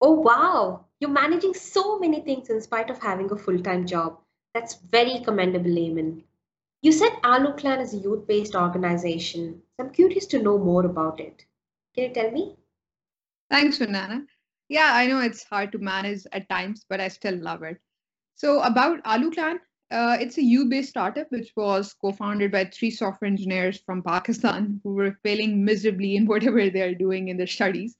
Oh, 0.00 0.12
wow. 0.12 0.86
You're 0.98 1.10
managing 1.10 1.52
so 1.52 1.98
many 1.98 2.22
things 2.22 2.48
in 2.48 2.58
spite 2.62 2.88
of 2.88 2.98
having 3.02 3.30
a 3.30 3.36
full 3.36 3.58
time 3.58 3.86
job. 3.86 4.16
That's 4.54 4.76
very 4.76 5.20
commendable, 5.22 5.76
Eamon. 5.82 6.22
You 6.80 6.92
said 6.92 7.12
Alu 7.22 7.52
Clan 7.52 7.80
is 7.80 7.92
a 7.92 7.98
youth 7.98 8.26
based 8.26 8.54
organization. 8.54 9.60
So 9.76 9.84
I'm 9.84 9.92
curious 9.92 10.24
to 10.28 10.42
know 10.42 10.56
more 10.56 10.86
about 10.86 11.20
it. 11.20 11.44
Can 11.94 12.04
you 12.04 12.14
tell 12.14 12.30
me? 12.30 12.56
Thanks, 13.50 13.78
Vandana. 13.78 14.24
Yeah, 14.70 14.90
I 14.94 15.06
know 15.06 15.20
it's 15.20 15.44
hard 15.44 15.70
to 15.72 15.78
manage 15.78 16.26
at 16.32 16.48
times, 16.48 16.86
but 16.88 16.98
I 16.98 17.08
still 17.08 17.36
love 17.36 17.62
it. 17.62 17.78
So 18.36 18.62
about 18.62 19.00
Alu 19.04 19.32
Clan, 19.32 19.60
uh, 19.90 20.16
it's 20.20 20.38
a 20.38 20.42
U-based 20.42 20.90
startup 20.90 21.30
which 21.30 21.52
was 21.56 21.94
co-founded 22.00 22.52
by 22.52 22.64
three 22.64 22.90
software 22.90 23.30
engineers 23.30 23.80
from 23.84 24.02
Pakistan 24.02 24.80
who 24.84 24.94
were 24.94 25.18
failing 25.22 25.64
miserably 25.64 26.16
in 26.16 26.26
whatever 26.26 26.70
they 26.70 26.82
are 26.82 26.94
doing 26.94 27.28
in 27.28 27.36
their 27.36 27.46
studies. 27.46 27.96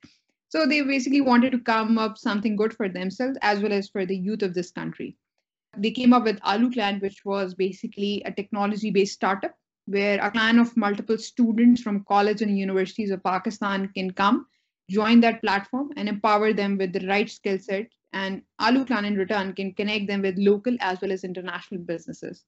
So 0.48 0.66
they 0.66 0.82
basically 0.82 1.20
wanted 1.20 1.52
to 1.52 1.60
come 1.60 1.98
up 1.98 2.18
something 2.18 2.56
good 2.56 2.74
for 2.74 2.88
themselves 2.88 3.38
as 3.42 3.60
well 3.60 3.72
as 3.72 3.88
for 3.88 4.04
the 4.04 4.16
youth 4.16 4.42
of 4.42 4.54
this 4.54 4.70
country. 4.70 5.16
They 5.76 5.92
came 5.92 6.12
up 6.12 6.24
with 6.24 6.40
Alu 6.42 6.72
Clan, 6.72 6.98
which 6.98 7.24
was 7.24 7.54
basically 7.54 8.22
a 8.24 8.32
technology 8.32 8.90
based 8.90 9.14
startup 9.14 9.54
where 9.86 10.20
a 10.20 10.30
clan 10.30 10.58
of 10.58 10.76
multiple 10.76 11.18
students 11.18 11.82
from 11.82 12.04
college 12.04 12.42
and 12.42 12.58
universities 12.58 13.10
of 13.10 13.22
Pakistan 13.22 13.88
can 13.94 14.10
come, 14.12 14.46
join 14.88 15.20
that 15.20 15.40
platform, 15.40 15.90
and 15.96 16.08
empower 16.08 16.52
them 16.52 16.76
with 16.76 16.92
the 16.92 17.06
right 17.06 17.30
skill 17.30 17.58
set. 17.58 17.86
And 18.12 18.42
Alu 18.58 18.84
Clan 18.84 19.04
in 19.04 19.16
return 19.16 19.52
can 19.52 19.72
connect 19.72 20.06
them 20.08 20.22
with 20.22 20.38
local 20.38 20.76
as 20.80 21.00
well 21.00 21.12
as 21.12 21.24
international 21.24 21.80
businesses. 21.82 22.44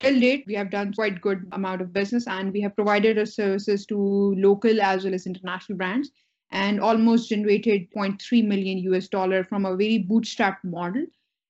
Till 0.00 0.18
date, 0.18 0.44
we 0.46 0.54
have 0.54 0.70
done 0.70 0.92
quite 0.92 1.20
good 1.20 1.48
amount 1.52 1.80
of 1.80 1.92
business 1.92 2.26
and 2.26 2.52
we 2.52 2.60
have 2.62 2.74
provided 2.74 3.18
our 3.18 3.26
services 3.26 3.86
to 3.86 3.96
local 3.96 4.80
as 4.80 5.04
well 5.04 5.14
as 5.14 5.26
international 5.26 5.78
brands 5.78 6.10
and 6.50 6.80
almost 6.80 7.30
generated 7.30 7.88
0.3 7.96 8.46
million 8.46 8.78
US 8.78 9.08
dollar 9.08 9.44
from 9.44 9.64
a 9.64 9.76
very 9.76 10.04
bootstrapped 10.08 10.64
model 10.64 11.06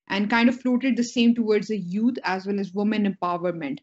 and 0.09 0.31
kind 0.31 0.49
of 0.49 0.61
floated 0.61 0.97
the 0.97 1.05
same 1.05 1.35
towards 1.35 1.69
the 1.69 1.79
youth 1.79 2.17
as 2.25 2.47
well 2.47 2.61
as 2.61 2.73
women 2.73 3.13
empowerment. 3.13 3.79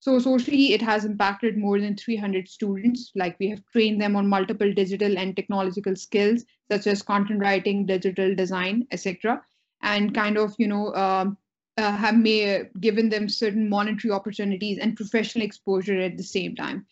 So 0.00 0.18
socially, 0.20 0.74
it 0.74 0.82
has 0.82 1.04
impacted 1.04 1.56
more 1.58 1.80
than 1.80 1.96
300 1.96 2.48
students. 2.48 3.10
Like 3.16 3.36
we 3.40 3.50
have 3.50 3.62
trained 3.72 4.00
them 4.00 4.14
on 4.14 4.28
multiple 4.28 4.72
digital 4.72 5.18
and 5.18 5.34
technological 5.34 5.96
skills, 5.96 6.44
such 6.70 6.86
as 6.86 7.02
content 7.02 7.40
writing, 7.40 7.84
digital 7.84 8.34
design, 8.34 8.86
etc., 8.92 9.42
and 9.82 10.14
kind 10.14 10.38
of 10.38 10.54
you 10.58 10.68
know 10.68 10.94
um, 10.94 11.36
uh, 11.78 11.92
have 11.92 12.16
may, 12.16 12.64
given 12.80 13.08
them 13.08 13.28
certain 13.28 13.68
monetary 13.68 14.12
opportunities 14.12 14.78
and 14.78 14.96
professional 14.96 15.44
exposure 15.44 16.00
at 16.00 16.16
the 16.16 16.22
same 16.22 16.54
time. 16.54 16.86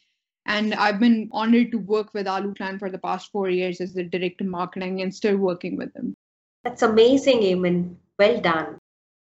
And 0.47 0.75
I've 0.75 1.01
been 1.01 1.29
honored 1.33 1.73
to 1.73 1.79
work 1.79 2.15
with 2.15 2.29
Alu 2.29 2.55
Clan 2.55 2.79
for 2.79 2.89
the 2.89 2.99
past 2.99 3.33
four 3.33 3.51
years 3.51 3.81
as 3.81 3.93
the 3.93 4.05
director 4.05 4.45
of 4.45 4.51
marketing 4.51 5.03
and 5.03 5.13
still 5.13 5.37
working 5.37 5.77
with 5.77 5.93
them. 5.93 6.15
That's 6.63 6.83
amazing, 6.83 7.41
Eamon. 7.41 7.97
Well 8.19 8.41
done. 8.41 8.79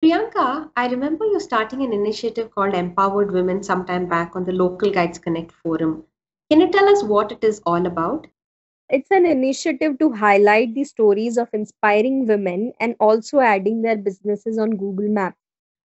Priyanka, 0.02 0.70
I 0.76 0.86
remember 0.86 1.26
you 1.26 1.38
starting 1.38 1.82
an 1.82 1.92
initiative 1.92 2.50
called 2.54 2.72
Empowered 2.72 3.30
Women 3.32 3.62
sometime 3.62 4.06
back 4.08 4.34
on 4.34 4.46
the 4.46 4.52
Local 4.52 4.90
Guides 4.90 5.18
Connect 5.18 5.52
forum. 5.52 6.04
Can 6.50 6.62
you 6.62 6.70
tell 6.70 6.88
us 6.88 7.04
what 7.04 7.32
it 7.32 7.44
is 7.44 7.60
all 7.66 7.84
about? 7.84 8.26
It's 8.88 9.10
an 9.10 9.26
initiative 9.26 9.98
to 9.98 10.10
highlight 10.10 10.74
the 10.74 10.84
stories 10.84 11.36
of 11.36 11.50
inspiring 11.52 12.26
women 12.26 12.72
and 12.80 12.96
also 12.98 13.40
adding 13.40 13.82
their 13.82 13.98
businesses 13.98 14.56
on 14.56 14.70
Google 14.70 15.10
Maps. 15.10 15.36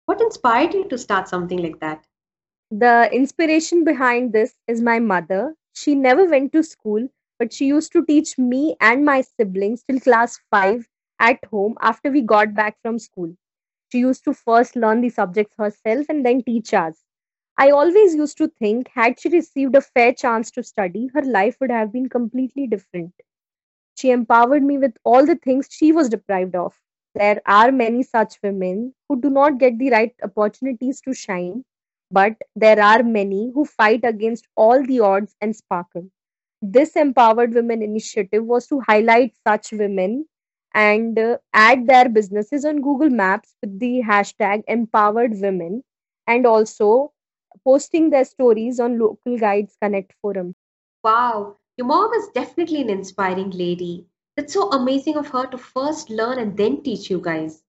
What 0.05 0.21
inspired 0.21 0.73
you 0.73 0.87
to 0.87 0.97
start 0.97 1.27
something 1.27 1.61
like 1.61 1.81
that? 1.81 2.05
The 2.71 3.09
inspiration 3.11 3.83
behind 3.83 4.31
this 4.31 4.53
is 4.69 4.81
my 4.81 4.97
mother. 4.97 5.55
She 5.73 5.93
never 5.93 6.23
went 6.23 6.53
to 6.53 6.63
school, 6.63 7.05
but 7.37 7.51
she 7.51 7.65
used 7.65 7.91
to 7.91 8.05
teach 8.05 8.37
me 8.37 8.77
and 8.79 9.03
my 9.03 9.19
siblings 9.19 9.83
till 9.83 9.99
class 9.99 10.39
5 10.51 10.87
at 11.19 11.43
home 11.51 11.75
after 11.81 12.09
we 12.09 12.21
got 12.21 12.53
back 12.53 12.77
from 12.81 12.97
school. 12.97 13.35
She 13.95 13.99
used 14.01 14.25
to 14.25 14.33
first 14.33 14.75
learn 14.75 14.99
the 14.99 15.07
subjects 15.07 15.55
herself 15.57 16.07
and 16.09 16.25
then 16.25 16.43
teach 16.43 16.73
us. 16.73 17.05
I 17.57 17.69
always 17.69 18.13
used 18.13 18.37
to 18.39 18.49
think, 18.49 18.89
had 18.89 19.17
she 19.17 19.29
received 19.29 19.73
a 19.73 19.79
fair 19.79 20.11
chance 20.13 20.51
to 20.51 20.63
study, 20.63 21.07
her 21.13 21.21
life 21.21 21.55
would 21.61 21.71
have 21.71 21.93
been 21.93 22.09
completely 22.09 22.67
different. 22.67 23.13
She 23.95 24.11
empowered 24.11 24.63
me 24.63 24.77
with 24.79 24.97
all 25.05 25.25
the 25.25 25.37
things 25.37 25.69
she 25.71 25.93
was 25.93 26.09
deprived 26.09 26.55
of. 26.57 26.77
There 27.13 27.41
are 27.45 27.71
many 27.71 28.03
such 28.03 28.37
women 28.43 28.93
who 29.07 29.21
do 29.21 29.29
not 29.29 29.59
get 29.59 29.79
the 29.79 29.91
right 29.91 30.13
opportunities 30.21 30.99
to 31.03 31.13
shine, 31.13 31.63
but 32.11 32.35
there 32.53 32.81
are 32.81 33.01
many 33.01 33.51
who 33.53 33.63
fight 33.63 34.03
against 34.03 34.49
all 34.57 34.83
the 34.83 34.99
odds 34.99 35.37
and 35.39 35.55
sparkle. 35.55 36.09
This 36.61 36.97
Empowered 36.97 37.53
Women 37.53 37.81
initiative 37.81 38.43
was 38.43 38.67
to 38.67 38.81
highlight 38.81 39.37
such 39.47 39.71
women 39.71 40.27
and 40.75 41.17
uh, 41.17 41.37
add 41.53 41.87
their 41.87 42.09
businesses 42.09 42.65
on 42.65 42.81
Google 42.81 43.09
Maps 43.09 43.55
with 43.61 43.79
the 43.79 44.03
hashtag 44.07 44.63
empowered 44.67 45.31
women 45.41 45.83
and 46.27 46.45
also 46.45 47.13
posting 47.63 48.09
their 48.11 48.25
stories 48.25 48.79
on 48.79 48.99
Local 48.99 49.37
Guides 49.39 49.77
Connect 49.81 50.13
forum. 50.21 50.55
Wow, 51.03 51.57
your 51.77 51.87
mom 51.87 52.13
is 52.13 52.27
definitely 52.35 52.81
an 52.81 52.89
inspiring 52.89 53.51
lady. 53.51 54.05
It's 54.37 54.53
so 54.53 54.69
amazing 54.71 55.17
of 55.17 55.29
her 55.29 55.47
to 55.47 55.57
first 55.57 56.09
learn 56.09 56.39
and 56.39 56.57
then 56.57 56.83
teach 56.83 57.09
you 57.09 57.21
guys. 57.21 57.63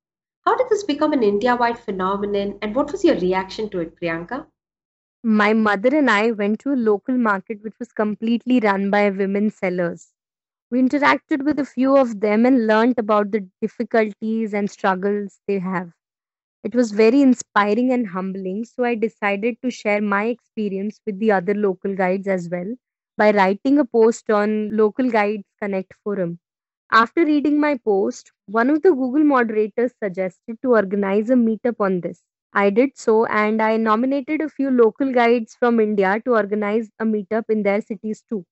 How 0.44 0.56
did 0.56 0.68
this 0.68 0.84
become 0.84 1.12
an 1.12 1.22
India 1.22 1.56
wide 1.56 1.78
phenomenon 1.78 2.58
and 2.62 2.74
what 2.74 2.92
was 2.92 3.04
your 3.04 3.16
reaction 3.16 3.68
to 3.70 3.80
it, 3.80 3.96
Priyanka? 4.00 4.46
My 5.22 5.52
mother 5.54 5.96
and 5.96 6.10
I 6.10 6.32
went 6.32 6.60
to 6.60 6.72
a 6.72 6.76
local 6.76 7.16
market 7.16 7.62
which 7.62 7.78
was 7.78 7.92
completely 7.92 8.60
run 8.60 8.90
by 8.90 9.10
women 9.10 9.50
sellers. 9.50 10.12
We 10.70 10.80
interacted 10.80 11.44
with 11.44 11.58
a 11.58 11.64
few 11.64 11.96
of 11.96 12.20
them 12.20 12.46
and 12.46 12.66
learnt 12.68 12.98
about 12.98 13.32
the 13.32 13.48
difficulties 13.60 14.54
and 14.54 14.70
struggles 14.70 15.40
they 15.48 15.58
have. 15.58 15.92
It 16.64 16.74
was 16.74 16.92
very 16.92 17.22
inspiring 17.22 17.92
and 17.92 18.08
humbling, 18.08 18.64
so 18.66 18.84
I 18.84 18.94
decided 18.94 19.56
to 19.62 19.70
share 19.70 20.02
my 20.02 20.26
experience 20.26 21.00
with 21.06 21.18
the 21.18 21.32
other 21.32 21.54
local 21.54 21.94
guides 21.96 22.28
as 22.28 22.50
well 22.50 22.74
by 23.16 23.32
writing 23.32 23.78
a 23.78 23.84
post 23.86 24.30
on 24.30 24.70
Local 24.76 25.10
Guides 25.10 25.44
Connect 25.62 25.94
forum. 26.04 26.40
After 26.92 27.24
reading 27.24 27.60
my 27.60 27.76
post, 27.78 28.32
one 28.46 28.70
of 28.70 28.82
the 28.82 28.90
Google 28.92 29.24
moderators 29.24 29.94
suggested 30.02 30.58
to 30.62 30.72
organize 30.74 31.30
a 31.30 31.34
meetup 31.34 31.76
on 31.80 32.00
this. 32.00 32.22
I 32.52 32.70
did 32.70 32.96
so 32.98 33.26
and 33.26 33.62
I 33.62 33.76
nominated 33.78 34.40
a 34.42 34.48
few 34.50 34.70
local 34.70 35.12
guides 35.12 35.54
from 35.54 35.80
India 35.80 36.20
to 36.24 36.32
organize 36.32 36.90
a 36.98 37.04
meetup 37.04 37.44
in 37.50 37.62
their 37.62 37.80
cities 37.82 38.24
too. 38.28 38.44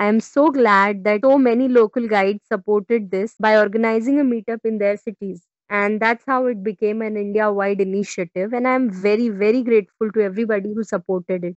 I 0.00 0.06
am 0.06 0.18
so 0.18 0.50
glad 0.50 1.04
that 1.04 1.20
so 1.22 1.36
many 1.36 1.68
local 1.68 2.08
guides 2.08 2.40
supported 2.50 3.10
this 3.10 3.34
by 3.38 3.58
organizing 3.58 4.18
a 4.18 4.24
meetup 4.24 4.60
in 4.64 4.78
their 4.78 4.96
cities. 4.96 5.42
And 5.68 6.00
that's 6.00 6.24
how 6.26 6.46
it 6.46 6.62
became 6.62 7.02
an 7.02 7.18
India 7.18 7.52
wide 7.52 7.82
initiative. 7.82 8.54
And 8.54 8.66
I'm 8.66 8.90
very, 8.90 9.28
very 9.28 9.62
grateful 9.62 10.10
to 10.12 10.22
everybody 10.22 10.72
who 10.72 10.84
supported 10.84 11.44
it. 11.44 11.56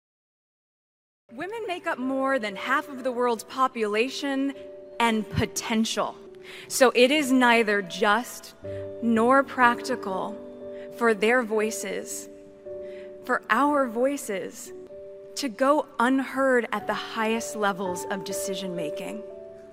Women 1.32 1.66
make 1.68 1.88
up 1.88 1.98
more 1.98 2.38
than 2.38 2.58
half 2.58 2.90
of 2.90 3.06
the 3.06 3.14
world's 3.14 3.46
population 3.46 4.54
and 5.00 5.28
potential. 5.30 6.14
So 6.68 6.92
it 6.96 7.12
is 7.12 7.32
neither 7.32 7.82
just 7.82 8.56
nor 9.02 9.44
practical 9.44 10.38
for 10.98 11.14
their 11.14 11.44
voices, 11.44 12.28
for 13.24 13.42
our 13.50 13.88
voices, 13.88 14.74
to 15.36 15.50
go 15.50 15.88
unheard 16.00 16.68
at 16.72 16.88
the 16.88 16.94
highest 16.94 17.56
levels 17.56 18.06
of 18.12 18.24
decision 18.24 18.76
making. 18.76 19.24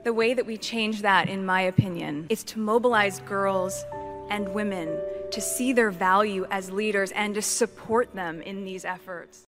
The 0.05 0.13
way 0.13 0.33
that 0.35 0.47
we 0.47 0.57
change 0.57 1.03
that, 1.03 1.29
in 1.29 1.45
my 1.45 1.61
opinion, 1.63 2.27
is 2.31 2.43
to 2.45 2.59
mobilize 2.59 3.21
girls 3.21 3.85
and 4.31 4.55
women 4.55 4.99
to 5.31 5.41
see 5.41 5.73
their 5.73 5.91
value 5.91 6.47
as 6.51 6.71
leaders 6.71 7.13
and 7.13 7.35
to 7.35 7.43
support 7.43 8.15
them 8.15 8.41
in 8.43 8.65
these 8.65 8.85
efforts. 8.85 9.45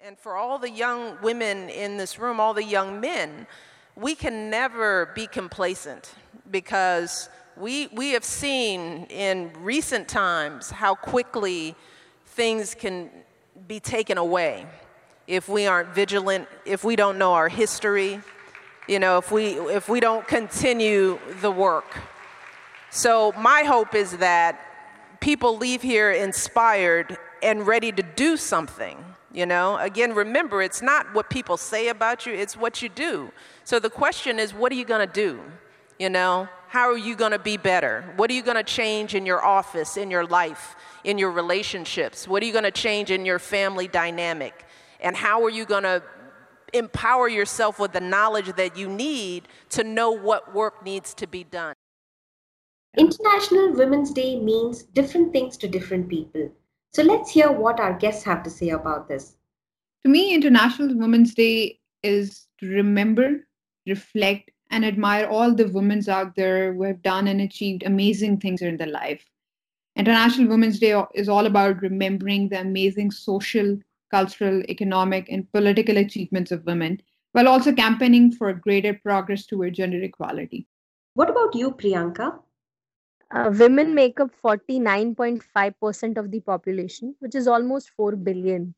And 0.00 0.18
for 0.18 0.36
all 0.36 0.58
the 0.58 0.70
young 0.70 1.16
women 1.22 1.68
in 1.68 1.96
this 1.96 2.18
room, 2.18 2.40
all 2.40 2.54
the 2.54 2.64
young 2.64 2.98
men, 2.98 3.46
we 3.94 4.16
can 4.16 4.50
never 4.50 5.12
be 5.14 5.28
complacent 5.28 6.10
because 6.50 7.28
we, 7.58 7.88
we 7.88 8.10
have 8.10 8.24
seen 8.24 9.04
in 9.06 9.52
recent 9.60 10.08
times 10.08 10.70
how 10.70 10.94
quickly 10.94 11.74
things 12.26 12.74
can 12.74 13.10
be 13.66 13.80
taken 13.80 14.18
away 14.18 14.66
if 15.26 15.48
we 15.48 15.66
aren't 15.66 15.90
vigilant, 15.90 16.48
if 16.64 16.84
we 16.84 16.96
don't 16.96 17.18
know 17.18 17.34
our 17.34 17.48
history, 17.48 18.20
you 18.86 18.98
know, 18.98 19.18
if 19.18 19.30
we, 19.30 19.54
if 19.70 19.88
we 19.88 20.00
don't 20.00 20.26
continue 20.26 21.18
the 21.40 21.50
work. 21.50 21.98
So, 22.90 23.32
my 23.36 23.64
hope 23.64 23.94
is 23.94 24.16
that 24.18 24.58
people 25.20 25.58
leave 25.58 25.82
here 25.82 26.10
inspired 26.10 27.18
and 27.42 27.66
ready 27.66 27.92
to 27.92 28.02
do 28.02 28.36
something. 28.36 29.04
You 29.30 29.44
know, 29.44 29.76
again, 29.76 30.14
remember, 30.14 30.62
it's 30.62 30.80
not 30.80 31.12
what 31.14 31.28
people 31.28 31.58
say 31.58 31.88
about 31.88 32.24
you, 32.24 32.32
it's 32.32 32.56
what 32.56 32.80
you 32.80 32.88
do. 32.88 33.30
So 33.64 33.78
the 33.78 33.90
question 33.90 34.38
is, 34.38 34.54
what 34.54 34.72
are 34.72 34.74
you 34.74 34.86
going 34.86 35.06
to 35.06 35.12
do? 35.12 35.40
You 35.98 36.08
know, 36.08 36.48
how 36.68 36.90
are 36.90 36.98
you 36.98 37.16
going 37.16 37.32
to 37.32 37.38
be 37.38 37.56
better? 37.56 38.04
What 38.16 38.30
are 38.30 38.34
you 38.34 38.42
going 38.42 38.56
to 38.56 38.62
change 38.62 39.14
in 39.14 39.24
your 39.24 39.42
office, 39.42 39.96
in 39.96 40.10
your 40.10 40.26
life, 40.26 40.76
in 41.02 41.16
your 41.16 41.30
relationships? 41.30 42.28
What 42.28 42.42
are 42.42 42.46
you 42.46 42.52
going 42.52 42.64
to 42.64 42.70
change 42.70 43.10
in 43.10 43.24
your 43.24 43.38
family 43.38 43.88
dynamic? 43.88 44.66
And 45.00 45.16
how 45.16 45.42
are 45.44 45.50
you 45.50 45.64
going 45.64 45.84
to 45.84 46.02
empower 46.74 47.26
yourself 47.26 47.78
with 47.78 47.92
the 47.92 48.00
knowledge 48.00 48.54
that 48.56 48.76
you 48.76 48.86
need 48.86 49.48
to 49.70 49.82
know 49.82 50.10
what 50.10 50.54
work 50.54 50.84
needs 50.84 51.14
to 51.14 51.26
be 51.26 51.42
done? 51.42 51.74
International 52.98 53.72
Women's 53.72 54.12
Day 54.12 54.38
means 54.38 54.82
different 54.82 55.32
things 55.32 55.56
to 55.58 55.68
different 55.68 56.08
people. 56.08 56.50
So 56.92 57.02
let's 57.02 57.30
hear 57.30 57.50
what 57.50 57.80
our 57.80 57.94
guests 57.94 58.24
have 58.24 58.42
to 58.42 58.50
say 58.50 58.70
about 58.70 59.08
this. 59.08 59.36
To 60.02 60.10
me, 60.10 60.34
International 60.34 60.94
Women's 60.94 61.34
Day 61.34 61.78
is 62.02 62.46
to 62.60 62.66
remember, 62.66 63.46
reflect, 63.86 64.50
and 64.70 64.84
admire 64.84 65.26
all 65.26 65.54
the 65.54 65.68
women 65.68 66.02
out 66.08 66.34
there 66.36 66.72
who 66.72 66.82
have 66.82 67.02
done 67.02 67.28
and 67.28 67.40
achieved 67.40 67.82
amazing 67.84 68.38
things 68.38 68.62
in 68.62 68.76
their 68.76 68.86
life. 68.86 69.24
International 69.96 70.48
Women's 70.48 70.78
Day 70.78 71.02
is 71.14 71.28
all 71.28 71.46
about 71.46 71.82
remembering 71.82 72.48
the 72.48 72.60
amazing 72.60 73.10
social, 73.10 73.78
cultural, 74.10 74.62
economic, 74.68 75.28
and 75.28 75.50
political 75.52 75.96
achievements 75.96 76.52
of 76.52 76.64
women, 76.66 77.00
while 77.32 77.48
also 77.48 77.72
campaigning 77.72 78.30
for 78.30 78.52
greater 78.52 78.94
progress 78.94 79.46
toward 79.46 79.74
gender 79.74 80.02
equality. 80.02 80.66
What 81.14 81.30
about 81.30 81.54
you, 81.54 81.72
Priyanka? 81.72 82.38
Uh, 83.30 83.50
women 83.58 83.94
make 83.94 84.20
up 84.20 84.30
49.5% 84.42 86.16
of 86.16 86.30
the 86.30 86.40
population, 86.40 87.14
which 87.18 87.34
is 87.34 87.46
almost 87.46 87.90
4 87.96 88.16
billion. 88.16 88.74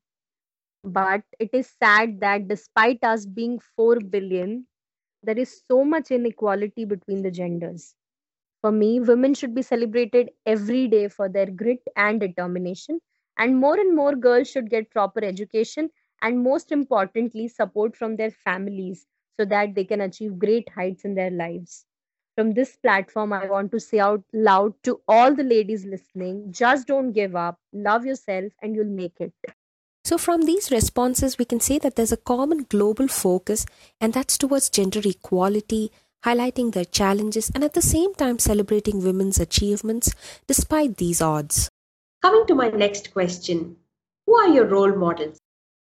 But 0.82 1.22
it 1.38 1.50
is 1.52 1.70
sad 1.78 2.20
that 2.20 2.48
despite 2.48 3.04
us 3.04 3.26
being 3.26 3.60
4 3.76 4.00
billion, 4.00 4.66
there 5.22 5.38
is 5.38 5.62
so 5.68 5.84
much 5.84 6.10
inequality 6.10 6.84
between 6.84 7.22
the 7.22 7.30
genders. 7.30 7.94
For 8.62 8.72
me, 8.72 9.00
women 9.00 9.34
should 9.34 9.54
be 9.54 9.62
celebrated 9.62 10.30
every 10.46 10.88
day 10.88 11.08
for 11.08 11.28
their 11.28 11.46
grit 11.46 11.82
and 11.96 12.20
determination. 12.20 13.00
And 13.38 13.58
more 13.58 13.78
and 13.78 13.94
more 13.94 14.14
girls 14.14 14.50
should 14.50 14.70
get 14.70 14.90
proper 14.90 15.24
education 15.24 15.90
and, 16.22 16.42
most 16.42 16.72
importantly, 16.72 17.48
support 17.48 17.96
from 17.96 18.16
their 18.16 18.30
families 18.30 19.06
so 19.38 19.44
that 19.46 19.74
they 19.74 19.84
can 19.84 20.00
achieve 20.02 20.38
great 20.38 20.68
heights 20.70 21.04
in 21.04 21.14
their 21.14 21.30
lives 21.30 21.86
from 22.36 22.52
this 22.52 22.76
platform, 22.76 23.32
I 23.32 23.46
want 23.46 23.70
to 23.72 23.80
say 23.80 23.98
out 24.00 24.24
loud 24.32 24.74
to 24.84 25.00
all 25.08 25.34
the 25.34 25.42
ladies 25.44 25.84
listening 25.84 26.52
just 26.52 26.86
don't 26.88 27.12
give 27.12 27.36
up, 27.36 27.60
love 27.72 28.04
yourself, 28.06 28.52
and 28.62 28.74
you'll 28.74 28.86
make 28.86 29.20
it. 29.20 29.34
So, 30.10 30.18
from 30.18 30.42
these 30.42 30.72
responses, 30.72 31.38
we 31.38 31.44
can 31.44 31.60
say 31.60 31.78
that 31.78 31.94
there's 31.94 32.10
a 32.10 32.16
common 32.16 32.66
global 32.68 33.06
focus, 33.06 33.64
and 34.00 34.12
that's 34.12 34.36
towards 34.36 34.68
gender 34.68 35.00
equality, 35.04 35.92
highlighting 36.24 36.72
their 36.72 36.84
challenges, 36.84 37.48
and 37.54 37.62
at 37.62 37.74
the 37.74 37.80
same 37.80 38.14
time 38.14 38.40
celebrating 38.40 39.04
women's 39.04 39.38
achievements 39.38 40.12
despite 40.48 40.96
these 40.96 41.22
odds. 41.22 41.68
Coming 42.22 42.44
to 42.48 42.56
my 42.56 42.70
next 42.70 43.12
question 43.12 43.76
Who 44.26 44.34
are 44.34 44.48
your 44.48 44.66
role 44.66 44.96
models? 44.96 45.38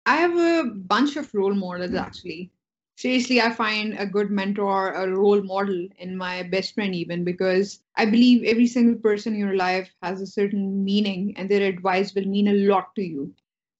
I 0.06 0.16
have 0.16 0.38
a 0.38 0.70
bunch 0.70 1.16
of 1.16 1.34
role 1.34 1.52
models 1.52 1.92
actually 1.92 2.50
seriously 2.96 3.40
i 3.40 3.50
find 3.50 3.96
a 3.98 4.06
good 4.06 4.30
mentor 4.30 4.92
a 4.92 5.08
role 5.10 5.42
model 5.42 5.88
in 5.98 6.16
my 6.16 6.44
best 6.44 6.74
friend 6.74 6.94
even 6.94 7.24
because 7.24 7.80
i 7.96 8.06
believe 8.06 8.44
every 8.44 8.68
single 8.68 8.94
person 9.00 9.34
in 9.34 9.40
your 9.40 9.56
life 9.56 9.90
has 10.00 10.20
a 10.20 10.26
certain 10.26 10.84
meaning 10.84 11.34
and 11.36 11.48
their 11.48 11.66
advice 11.68 12.14
will 12.14 12.24
mean 12.26 12.46
a 12.46 12.60
lot 12.68 12.94
to 12.94 13.02
you 13.02 13.34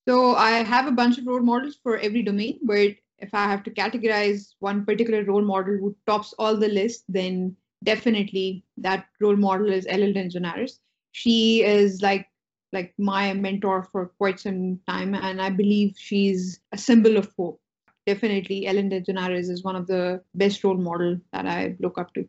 so 0.08 0.34
i 0.34 0.50
have 0.50 0.86
a 0.86 0.98
bunch 1.00 1.18
of 1.18 1.26
role 1.26 1.40
models 1.40 1.78
for 1.82 1.96
every 1.98 2.22
domain 2.22 2.58
but 2.62 2.94
if 3.18 3.32
i 3.32 3.44
have 3.44 3.62
to 3.62 3.70
categorize 3.70 4.54
one 4.58 4.84
particular 4.84 5.24
role 5.24 5.42
model 5.42 5.76
who 5.78 5.96
tops 6.06 6.34
all 6.38 6.56
the 6.56 6.68
list 6.68 7.04
then 7.08 7.56
definitely 7.82 8.64
that 8.76 9.06
role 9.20 9.36
model 9.36 9.72
is 9.72 9.86
ellen 9.88 10.14
degeneres 10.14 10.78
she 11.12 11.62
is 11.62 12.00
like 12.02 12.26
like 12.72 12.92
my 12.98 13.32
mentor 13.32 13.84
for 13.92 14.06
quite 14.18 14.40
some 14.40 14.80
time 14.88 15.14
and 15.14 15.40
i 15.40 15.48
believe 15.48 15.94
she's 15.96 16.60
a 16.72 16.78
symbol 16.78 17.16
of 17.16 17.32
hope 17.38 17.60
definitely 18.06 18.66
Ellen 18.66 18.90
DeGeneres 18.90 19.50
is 19.50 19.62
one 19.62 19.76
of 19.76 19.86
the 19.86 20.22
best 20.34 20.62
role 20.64 20.76
model 20.76 21.18
that 21.32 21.46
I 21.46 21.76
look 21.80 21.98
up 21.98 22.12
to. 22.14 22.26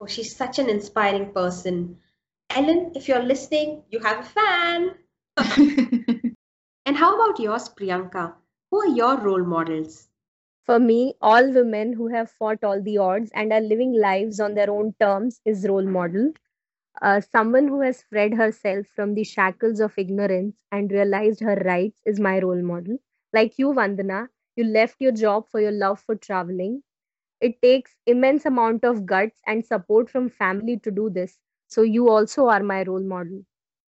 Oh, 0.00 0.06
she's 0.06 0.34
such 0.34 0.58
an 0.58 0.68
inspiring 0.68 1.32
person. 1.32 1.98
Ellen, 2.50 2.92
if 2.94 3.08
you're 3.08 3.22
listening, 3.22 3.82
you 3.90 3.98
have 4.00 4.20
a 4.20 4.28
fan. 5.36 6.34
and 6.88 6.98
how 6.98 7.14
about 7.16 7.40
yours, 7.40 7.68
Priyanka? 7.68 8.36
Who 8.70 8.80
are 8.80 8.88
your 8.88 9.18
role 9.18 9.44
models? 9.44 10.08
For 10.62 10.78
me, 10.78 11.14
all 11.20 11.52
women 11.52 11.94
who 11.94 12.08
have 12.08 12.30
fought 12.30 12.64
all 12.64 12.80
the 12.82 12.98
odds 12.98 13.30
and 13.34 13.52
are 13.52 13.60
living 13.60 13.92
lives 13.92 14.40
on 14.40 14.54
their 14.54 14.70
own 14.70 14.94
terms 15.00 15.40
is 15.44 15.68
role 15.68 15.84
model. 15.86 16.32
Uh, 17.00 17.20
someone 17.20 17.68
who 17.68 17.80
has 17.80 18.02
freed 18.02 18.34
herself 18.34 18.86
from 18.86 19.14
the 19.14 19.24
shackles 19.24 19.80
of 19.80 19.98
ignorance 19.98 20.64
and 20.70 20.92
realized 20.92 21.40
her 21.40 21.56
rights 21.56 22.02
is 22.04 22.20
my 22.20 22.38
role 22.40 22.62
model. 22.62 22.98
Like 23.32 23.58
you, 23.58 23.72
Vandana, 23.72 24.28
you 24.56 24.64
left 24.64 25.00
your 25.00 25.12
job 25.12 25.48
for 25.48 25.60
your 25.60 25.72
love 25.72 26.00
for 26.00 26.16
traveling 26.16 26.82
it 27.40 27.60
takes 27.62 27.96
immense 28.06 28.46
amount 28.46 28.84
of 28.84 29.06
guts 29.06 29.40
and 29.46 29.64
support 29.66 30.08
from 30.10 30.28
family 30.28 30.78
to 30.78 30.90
do 30.90 31.10
this 31.10 31.38
so 31.66 31.82
you 31.82 32.08
also 32.08 32.46
are 32.48 32.62
my 32.62 32.82
role 32.82 33.02
model 33.02 33.44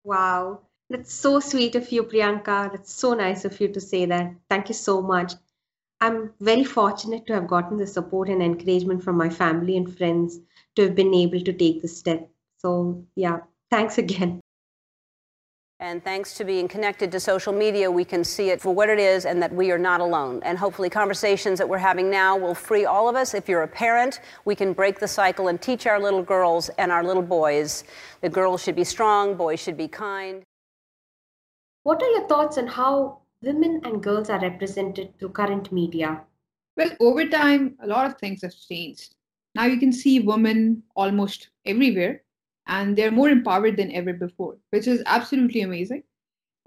wow 0.03 0.68
that's 0.89 1.13
so 1.13 1.39
sweet 1.39 1.75
of 1.75 1.91
you 1.91 2.03
priyanka 2.03 2.71
that's 2.71 2.93
so 2.93 3.13
nice 3.13 3.45
of 3.45 3.59
you 3.61 3.67
to 3.67 3.81
say 3.81 4.05
that 4.05 4.33
thank 4.49 4.69
you 4.69 4.75
so 4.75 5.01
much 5.01 5.33
i'm 6.01 6.31
very 6.39 6.63
fortunate 6.63 7.25
to 7.27 7.33
have 7.33 7.47
gotten 7.47 7.77
the 7.77 7.87
support 7.87 8.29
and 8.29 8.41
encouragement 8.41 9.03
from 9.03 9.17
my 9.17 9.29
family 9.29 9.77
and 9.77 9.97
friends 9.97 10.39
to 10.75 10.83
have 10.83 10.95
been 10.95 11.13
able 11.13 11.41
to 11.41 11.53
take 11.53 11.81
this 11.81 11.97
step 11.97 12.29
so 12.57 13.03
yeah 13.15 13.39
thanks 13.69 13.97
again 13.97 14.39
and 15.81 16.03
thanks 16.03 16.33
to 16.33 16.43
being 16.43 16.67
connected 16.67 17.09
to 17.13 17.21
social 17.21 17.53
media, 17.53 17.89
we 17.89 18.03
can 18.03 18.25
see 18.25 18.49
it 18.49 18.59
for 18.59 18.75
what 18.75 18.89
it 18.89 18.99
is 18.99 19.25
and 19.25 19.41
that 19.41 19.53
we 19.53 19.71
are 19.71 19.77
not 19.77 20.01
alone. 20.01 20.41
And 20.43 20.57
hopefully, 20.57 20.89
conversations 20.89 21.57
that 21.57 21.69
we're 21.69 21.77
having 21.77 22.09
now 22.09 22.35
will 22.35 22.53
free 22.53 22.83
all 22.83 23.07
of 23.07 23.15
us. 23.15 23.33
If 23.33 23.47
you're 23.47 23.63
a 23.63 23.67
parent, 23.67 24.19
we 24.43 24.55
can 24.55 24.73
break 24.73 24.99
the 24.99 25.07
cycle 25.07 25.47
and 25.47 25.61
teach 25.61 25.87
our 25.87 25.97
little 25.97 26.21
girls 26.21 26.67
and 26.77 26.91
our 26.91 27.01
little 27.01 27.23
boys 27.23 27.85
that 28.19 28.33
girls 28.33 28.61
should 28.61 28.75
be 28.75 28.83
strong, 28.83 29.35
boys 29.35 29.61
should 29.61 29.77
be 29.77 29.87
kind. 29.87 30.43
What 31.89 32.03
are 32.03 32.11
your 32.11 32.27
thoughts 32.27 32.59
on 32.59 32.67
how 32.67 33.17
women 33.41 33.81
and 33.83 34.03
girls 34.03 34.29
are 34.29 34.39
represented 34.39 35.17
through 35.17 35.29
current 35.29 35.71
media? 35.71 36.21
Well, 36.77 36.91
over 36.99 37.25
time, 37.25 37.77
a 37.81 37.87
lot 37.87 38.05
of 38.05 38.19
things 38.19 38.43
have 38.43 38.53
changed. 38.55 39.15
Now 39.55 39.65
you 39.65 39.79
can 39.79 39.91
see 39.91 40.19
women 40.19 40.83
almost 40.95 41.49
everywhere 41.65 42.21
and 42.67 42.95
they're 42.95 43.09
more 43.09 43.29
empowered 43.29 43.75
than 43.75 43.91
ever 43.91 44.13
before, 44.13 44.55
which 44.69 44.87
is 44.87 45.01
absolutely 45.07 45.61
amazing. 45.61 46.03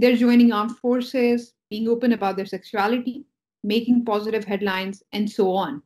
They're 0.00 0.16
joining 0.16 0.50
armed 0.50 0.76
forces, 0.78 1.54
being 1.70 1.87
open 1.87 2.14
about 2.14 2.35
their 2.35 2.44
sexuality, 2.44 3.24
making 3.62 4.04
positive 4.04 4.42
headlines, 4.44 5.04
and 5.12 5.30
so 5.30 5.52
on. 5.52 5.85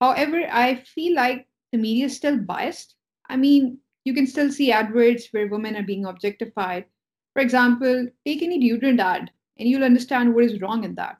However, 0.00 0.46
I 0.52 0.76
feel 0.76 1.16
like 1.16 1.48
the 1.72 1.78
media 1.78 2.04
is 2.04 2.14
still 2.14 2.38
biased. 2.38 2.94
I 3.28 3.38
mean, 3.38 3.78
you 4.04 4.14
can 4.14 4.28
still 4.28 4.52
see 4.52 4.70
adverts 4.70 5.32
where 5.32 5.48
women 5.48 5.74
are 5.74 5.82
being 5.82 6.06
objectified. 6.06 6.84
For 7.38 7.42
example, 7.42 8.08
take 8.26 8.42
any 8.42 8.58
deodorant 8.58 8.98
ad, 8.98 9.30
and 9.58 9.68
you'll 9.68 9.84
understand 9.84 10.34
what 10.34 10.42
is 10.42 10.60
wrong 10.60 10.82
in 10.82 10.96
that. 10.96 11.18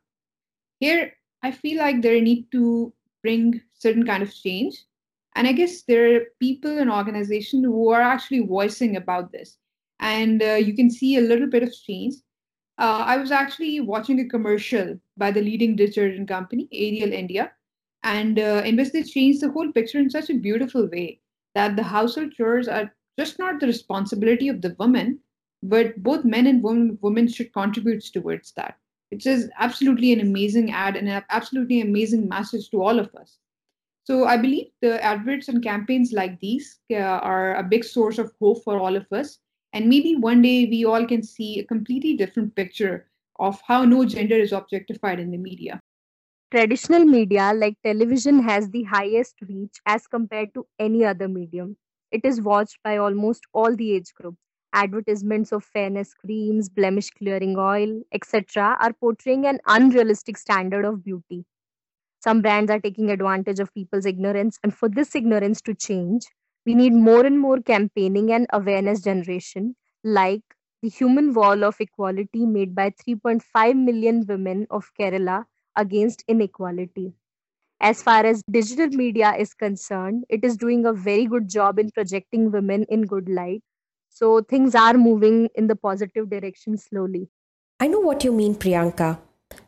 Here, 0.81 1.13
I 1.45 1.53
feel 1.53 1.79
like 1.79 2.03
there 2.03 2.21
need 2.21 2.51
to 2.51 2.93
bring 3.23 3.61
certain 3.75 4.05
kind 4.05 4.25
of 4.25 4.35
change 4.35 4.83
and 5.37 5.47
I 5.47 5.53
guess 5.53 5.83
there 5.83 6.17
are 6.17 6.21
people 6.41 6.77
and 6.77 6.91
organizations 6.91 7.65
who 7.65 7.91
are 7.91 8.01
actually 8.01 8.41
voicing 8.41 8.97
about 8.97 9.31
this. 9.31 9.59
And 10.01 10.43
uh, 10.43 10.55
you 10.55 10.75
can 10.75 10.91
see 10.91 11.19
a 11.19 11.21
little 11.21 11.47
bit 11.47 11.63
of 11.63 11.73
change. 11.73 12.15
Uh, 12.79 13.05
I 13.07 13.17
was 13.19 13.31
actually 13.31 13.79
watching 13.79 14.19
a 14.19 14.29
commercial 14.29 14.99
by 15.17 15.31
the 15.31 15.41
leading 15.41 15.77
detergent 15.77 16.27
company, 16.27 16.69
Ariel 16.73 17.13
India, 17.13 17.53
and 18.03 18.41
uh, 18.41 18.63
in 18.65 18.75
which 18.75 18.91
they 18.91 19.05
changed 19.05 19.41
the 19.41 19.53
whole 19.53 19.71
picture 19.71 20.01
in 20.01 20.11
such 20.11 20.31
a 20.31 20.35
beautiful 20.35 20.89
way 20.89 21.21
that 21.55 21.77
the 21.77 21.85
household 21.85 22.33
chores 22.33 22.67
are 22.67 22.93
just 23.17 23.39
not 23.39 23.61
the 23.61 23.69
responsibility 23.69 24.49
of 24.49 24.61
the 24.63 24.75
woman, 24.81 25.21
but 25.63 26.03
both 26.03 26.25
men 26.25 26.47
and 26.47 26.63
women, 26.63 26.99
women 27.01 27.29
should 27.29 27.53
contribute 27.53 28.03
towards 28.05 28.53
that. 28.53 28.77
Which 29.11 29.27
is 29.27 29.51
absolutely 29.59 30.13
an 30.13 30.21
amazing 30.21 30.71
ad 30.71 30.95
and 30.95 31.09
an 31.09 31.25
absolutely 31.31 31.81
amazing 31.81 32.29
message 32.29 32.71
to 32.71 32.83
all 32.83 32.99
of 32.99 33.15
us. 33.15 33.39
So 34.05 34.25
I 34.27 34.37
believe 34.37 34.69
the 34.81 35.03
adverts 35.03 35.49
and 35.49 35.63
campaigns 35.63 36.13
like 36.13 36.39
these 36.41 36.79
uh, 36.91 36.97
are 36.97 37.57
a 37.57 37.63
big 37.63 37.85
source 37.85 38.19
of 38.19 38.33
hope 38.41 38.65
for 38.65 38.79
all 38.79 38.97
of 38.97 39.07
us. 39.13 39.39
And 39.73 39.89
maybe 39.89 40.17
one 40.17 40.43
day 40.43 40.67
we 40.67 40.85
all 40.85 41.07
can 41.07 41.23
see 41.23 41.59
a 41.59 41.65
completely 41.65 42.15
different 42.15 42.55
picture 42.55 43.07
of 43.39 43.61
how 43.67 43.85
no 43.85 44.05
gender 44.05 44.37
is 44.37 44.53
objectified 44.53 45.21
in 45.21 45.31
the 45.31 45.37
media. 45.37 45.81
Traditional 46.51 47.05
media 47.05 47.53
like 47.55 47.77
television 47.85 48.43
has 48.43 48.71
the 48.71 48.83
highest 48.85 49.35
reach 49.47 49.77
as 49.85 50.07
compared 50.07 50.55
to 50.55 50.67
any 50.79 51.05
other 51.05 51.29
medium. 51.29 51.77
It 52.11 52.25
is 52.25 52.41
watched 52.41 52.79
by 52.83 52.97
almost 52.97 53.43
all 53.53 53.77
the 53.77 53.93
age 53.95 54.15
groups. 54.15 54.39
Advertisements 54.73 55.53
of 55.53 55.65
fairness 55.65 56.15
creams, 56.15 56.69
blemish 56.69 57.11
clearing 57.11 57.57
oil, 57.59 58.03
etc., 58.13 58.77
are 58.81 58.93
portraying 58.93 59.47
an 59.47 59.61
unrealistic 59.67 60.37
standard 60.37 60.85
of 60.85 61.05
beauty. 61.05 61.45
Some 62.21 62.43
brands 62.43 62.71
are 62.71 62.81
taking 62.81 63.11
advantage 63.11 63.61
of 63.61 63.73
people's 63.75 64.07
ignorance, 64.07 64.59
and 64.63 64.75
for 64.75 64.89
this 64.89 65.15
ignorance 65.15 65.61
to 65.63 65.75
change, 65.75 66.27
we 66.67 66.75
need 66.75 66.93
more 66.93 67.25
and 67.25 67.41
more 67.41 67.61
campaigning 67.61 68.33
and 68.33 68.47
awareness 68.53 69.01
generation, 69.03 69.77
like 70.05 70.43
the 70.83 70.89
Human 70.89 71.33
Wall 71.33 71.65
of 71.65 71.81
Equality 71.81 72.45
made 72.47 72.75
by 72.75 72.91
3.5 72.91 73.77
million 73.77 74.27
women 74.27 74.67
of 74.71 74.91
Kerala 74.99 75.47
against 75.77 76.25
inequality. 76.29 77.15
As 77.81 78.03
far 78.03 78.27
as 78.27 78.43
digital 78.51 78.89
media 78.89 79.35
is 79.37 79.55
concerned, 79.55 80.25
it 80.29 80.45
is 80.45 80.57
doing 80.57 80.85
a 80.85 80.93
very 80.93 81.27
good 81.27 81.49
job 81.49 81.79
in 81.79 81.91
projecting 81.91 82.51
women 82.51 82.85
in 82.89 83.03
good 83.03 83.29
light. 83.29 83.63
So 84.19 84.43
things 84.43 84.75
are 84.75 84.95
moving 84.95 85.49
in 85.55 85.69
the 85.69 85.77
positive 85.77 86.29
direction 86.29 86.77
slowly. 86.77 87.29
I 87.79 87.87
know 87.87 88.01
what 88.01 88.25
you 88.25 88.33
mean, 88.33 88.57
Priyanka. 88.57 89.19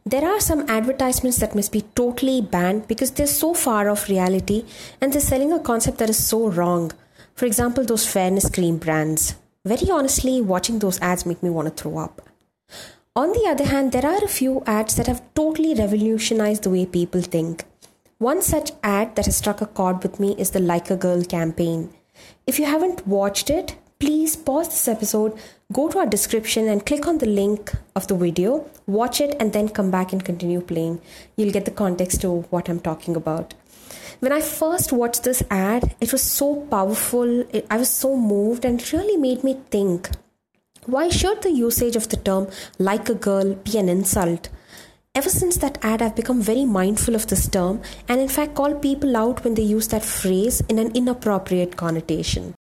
There 0.05 0.27
are 0.29 0.41
some 0.41 0.69
advertisements 0.69 1.39
that 1.39 1.55
must 1.55 1.71
be 1.71 1.83
totally 1.95 2.41
banned 2.41 2.89
because 2.89 3.13
they're 3.13 3.29
so 3.29 3.55
far 3.55 3.89
off 3.89 4.09
reality 4.09 4.65
and 5.01 5.13
they're 5.13 5.21
selling 5.21 5.53
a 5.53 5.61
concept 5.61 5.99
that 5.99 6.11
is 6.11 6.27
so 6.27 6.49
wrong. 6.49 6.91
For 7.37 7.47
example, 7.47 7.85
those 7.85 8.09
fairness 8.13 8.51
cream 8.51 8.79
brands. 8.79 9.37
Very 9.65 9.89
honestly, 9.89 10.41
watching 10.41 10.81
those 10.81 11.01
ads 11.01 11.25
make 11.25 11.45
me 11.45 11.51
want 11.51 11.69
to 11.69 11.83
throw 11.83 11.99
up. 11.99 12.21
On 13.15 13.31
the 13.31 13.47
other 13.47 13.67
hand, 13.67 13.93
there 13.93 14.07
are 14.07 14.25
a 14.25 14.37
few 14.41 14.65
ads 14.67 14.97
that 14.97 15.07
have 15.07 15.23
totally 15.35 15.75
revolutionized 15.75 16.65
the 16.65 16.71
way 16.71 16.87
people 16.87 17.23
think. 17.23 17.65
One 18.19 18.43
such 18.43 18.73
ad 18.83 19.15
that 19.15 19.27
has 19.27 19.37
struck 19.37 19.61
a 19.61 19.67
chord 19.67 20.03
with 20.03 20.19
me 20.19 20.35
is 20.37 20.51
the 20.51 20.59
Like 20.59 20.91
a 20.91 20.97
Girl 20.97 21.23
campaign. 21.23 21.91
If 22.49 22.59
you 22.59 22.65
haven't 22.65 23.07
watched 23.07 23.49
it, 23.49 23.77
please 24.01 24.35
pause 24.35 24.69
this 24.69 24.89
episode, 24.89 25.39
go 25.73 25.89
to 25.89 25.99
our 25.99 26.07
description 26.07 26.69
and 26.69 26.85
click 26.87 27.07
on 27.07 27.19
the 27.19 27.27
link 27.27 27.71
of 27.95 28.07
the 28.09 28.15
video, 28.17 28.69
watch 28.87 29.21
it, 29.21 29.37
and 29.39 29.53
then 29.53 29.69
come 29.69 29.91
back 29.91 30.13
and 30.13 30.25
continue 30.25 30.61
playing. 30.61 31.01
You'll 31.37 31.53
get 31.53 31.67
the 31.67 31.71
context 31.71 32.23
to 32.23 32.41
what 32.51 32.69
I'm 32.69 32.81
talking 32.81 33.15
about. 33.15 33.55
When 34.21 34.33
I 34.33 34.41
first 34.41 34.93
watched 34.93 35.25
this 35.25 35.43
ad, 35.51 35.95
it 36.01 36.13
was 36.13 36.23
so 36.23 36.67
powerful, 36.71 37.45
I 37.71 37.77
was 37.77 37.91
so 37.91 38.17
moved, 38.17 38.65
and 38.65 38.81
it 38.81 38.93
really 38.93 39.17
made 39.17 39.45
me 39.45 39.61
think 39.71 40.11
why 40.87 41.11
should 41.11 41.43
the 41.43 41.53
usage 41.53 41.95
of 41.95 42.09
the 42.09 42.17
term 42.17 42.49
like 42.79 43.09
a 43.11 43.15
girl 43.15 43.55
be 43.55 43.77
an 43.77 43.91
insult? 43.91 44.49
Ever 45.15 45.29
since 45.29 45.59
that 45.59 45.79
ad, 45.83 46.01
I've 46.01 46.17
become 46.17 46.41
very 46.41 46.65
mindful 46.65 47.15
of 47.15 47.27
this 47.27 47.47
term 47.49 47.83
and, 48.09 48.19
in 48.21 48.29
fact, 48.29 48.55
call 48.55 48.75
people 48.75 49.17
out 49.17 49.45
when 49.45 49.55
they 49.55 49.63
use 49.63 49.89
that 49.89 50.05
phrase 50.05 50.63
in 50.69 50.79
an 50.79 50.97
inappropriate 50.97 51.77
connotation. 51.77 52.55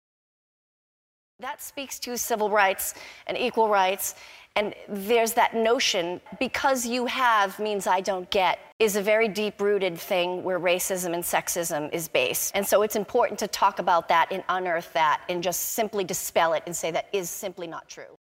That 1.40 1.62
speaks 1.62 2.00
to 2.00 2.18
civil 2.18 2.50
rights 2.50 2.96
and 3.28 3.38
equal 3.38 3.70
rights. 3.70 4.16
And 4.56 4.74
there's 4.90 5.34
that 5.34 5.54
notion 5.54 6.20
because 6.40 6.84
you 6.84 7.06
have 7.06 7.60
means 7.60 7.86
I 7.86 8.02
don't 8.02 8.28
get 8.32 8.58
is 8.80 8.96
a 8.96 9.04
very 9.04 9.28
deep 9.28 9.62
rooted 9.62 10.00
thing 10.00 10.44
where 10.44 10.60
racism 10.60 11.14
and 11.14 11.24
sexism 11.24 11.94
is 11.94 12.08
based. 12.08 12.56
And 12.56 12.66
so 12.66 12.82
it's 12.82 12.96
important 12.96 13.38
to 13.40 13.48
talk 13.48 13.78
about 13.78 14.08
that 14.08 14.32
and 14.32 14.44
unearth 14.50 14.92
that 14.94 15.22
and 15.30 15.44
just 15.44 15.60
simply 15.74 16.04
dispel 16.04 16.54
it 16.54 16.64
and 16.66 16.76
say 16.76 16.90
that 16.90 17.08
is 17.14 17.30
simply 17.30 17.68
not 17.68 17.88
true. 17.88 18.18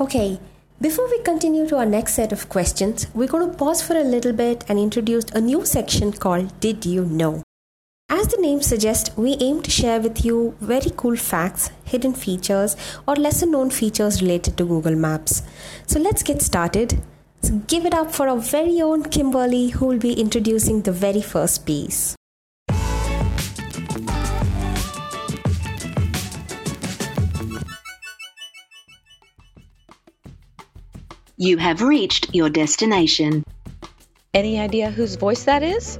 Okay, 0.00 0.38
before 0.80 1.10
we 1.10 1.20
continue 1.24 1.66
to 1.66 1.78
our 1.78 1.86
next 1.86 2.14
set 2.14 2.30
of 2.30 2.48
questions, 2.48 3.08
we're 3.12 3.26
going 3.26 3.50
to 3.50 3.56
pause 3.56 3.82
for 3.82 3.96
a 3.96 4.04
little 4.04 4.32
bit 4.32 4.64
and 4.68 4.78
introduce 4.78 5.24
a 5.32 5.40
new 5.40 5.66
section 5.66 6.12
called 6.12 6.60
Did 6.60 6.86
You 6.86 7.04
Know? 7.04 7.41
As 8.14 8.28
the 8.28 8.36
name 8.42 8.60
suggests, 8.60 9.16
we 9.16 9.38
aim 9.40 9.62
to 9.62 9.70
share 9.70 9.98
with 9.98 10.22
you 10.22 10.54
very 10.60 10.90
cool 10.98 11.16
facts, 11.16 11.70
hidden 11.84 12.12
features, 12.12 12.76
or 13.08 13.16
lesser 13.16 13.46
known 13.46 13.70
features 13.70 14.20
related 14.20 14.58
to 14.58 14.66
Google 14.66 14.94
Maps. 14.94 15.42
So 15.86 15.98
let's 15.98 16.22
get 16.22 16.42
started. 16.42 17.02
So 17.40 17.54
give 17.68 17.86
it 17.86 17.94
up 17.94 18.12
for 18.12 18.28
our 18.28 18.36
very 18.36 18.82
own 18.82 19.04
Kimberly, 19.04 19.70
who 19.70 19.86
will 19.86 19.98
be 19.98 20.12
introducing 20.12 20.82
the 20.82 20.92
very 20.92 21.22
first 21.22 21.64
piece. 21.64 22.14
You 31.38 31.56
have 31.56 31.80
reached 31.80 32.34
your 32.34 32.50
destination. 32.50 33.42
Any 34.34 34.60
idea 34.60 34.90
whose 34.90 35.16
voice 35.16 35.44
that 35.44 35.62
is? 35.62 35.98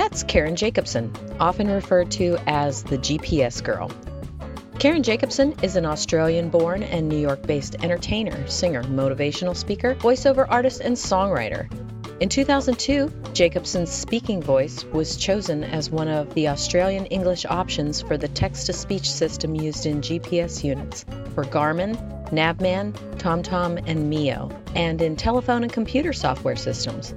That's 0.00 0.22
Karen 0.22 0.56
Jacobsen, 0.56 1.12
often 1.38 1.68
referred 1.68 2.10
to 2.12 2.38
as 2.46 2.82
the 2.82 2.96
GPS 2.96 3.62
girl. 3.62 3.90
Karen 4.78 5.02
Jacobsen 5.02 5.54
is 5.62 5.76
an 5.76 5.84
Australian 5.84 6.48
born 6.48 6.82
and 6.82 7.06
New 7.06 7.18
York 7.18 7.42
based 7.42 7.76
entertainer, 7.84 8.46
singer, 8.46 8.82
motivational 8.84 9.54
speaker, 9.54 9.96
voiceover 9.96 10.46
artist, 10.48 10.80
and 10.80 10.96
songwriter. 10.96 11.70
In 12.18 12.30
2002, 12.30 13.12
Jacobsen's 13.34 13.92
speaking 13.92 14.40
voice 14.42 14.84
was 14.84 15.18
chosen 15.18 15.64
as 15.64 15.90
one 15.90 16.08
of 16.08 16.32
the 16.32 16.48
Australian 16.48 17.04
English 17.06 17.44
options 17.44 18.00
for 18.00 18.16
the 18.16 18.28
text 18.28 18.64
to 18.66 18.72
speech 18.72 19.10
system 19.10 19.54
used 19.54 19.84
in 19.84 20.00
GPS 20.00 20.64
units 20.64 21.04
for 21.34 21.44
Garmin, 21.44 21.94
Navman, 22.30 22.94
TomTom, 23.18 23.84
and 23.86 24.08
Mio, 24.08 24.50
and 24.74 25.02
in 25.02 25.14
telephone 25.14 25.62
and 25.62 25.70
computer 25.70 26.14
software 26.14 26.56
systems. 26.56 27.14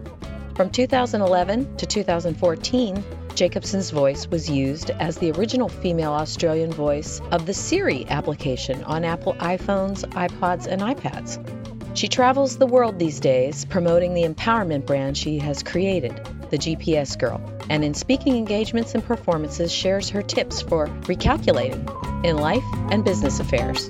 From 0.55 0.69
2011 0.69 1.77
to 1.77 1.85
2014, 1.87 3.03
Jacobsen's 3.33 3.89
voice 3.89 4.27
was 4.27 4.47
used 4.47 4.91
as 4.91 5.17
the 5.17 5.31
original 5.31 5.67
female 5.67 6.11
Australian 6.11 6.71
voice 6.71 7.19
of 7.31 7.47
the 7.47 7.55
Siri 7.55 8.05
application 8.07 8.83
on 8.83 9.03
Apple 9.03 9.33
iPhones, 9.35 10.05
iPods, 10.11 10.67
and 10.67 10.79
iPads. 10.79 11.97
She 11.97 12.07
travels 12.07 12.57
the 12.57 12.67
world 12.67 12.99
these 12.99 13.19
days 13.19 13.65
promoting 13.65 14.13
the 14.13 14.25
empowerment 14.25 14.85
brand 14.85 15.17
she 15.17 15.39
has 15.39 15.63
created, 15.63 16.15
the 16.51 16.59
GPS 16.59 17.17
Girl, 17.17 17.41
and 17.71 17.83
in 17.83 17.95
speaking 17.95 18.37
engagements 18.37 18.93
and 18.93 19.03
performances 19.03 19.71
shares 19.71 20.09
her 20.09 20.21
tips 20.21 20.61
for 20.61 20.85
recalculating 21.07 22.23
in 22.23 22.37
life 22.37 22.63
and 22.91 23.03
business 23.03 23.39
affairs. 23.39 23.89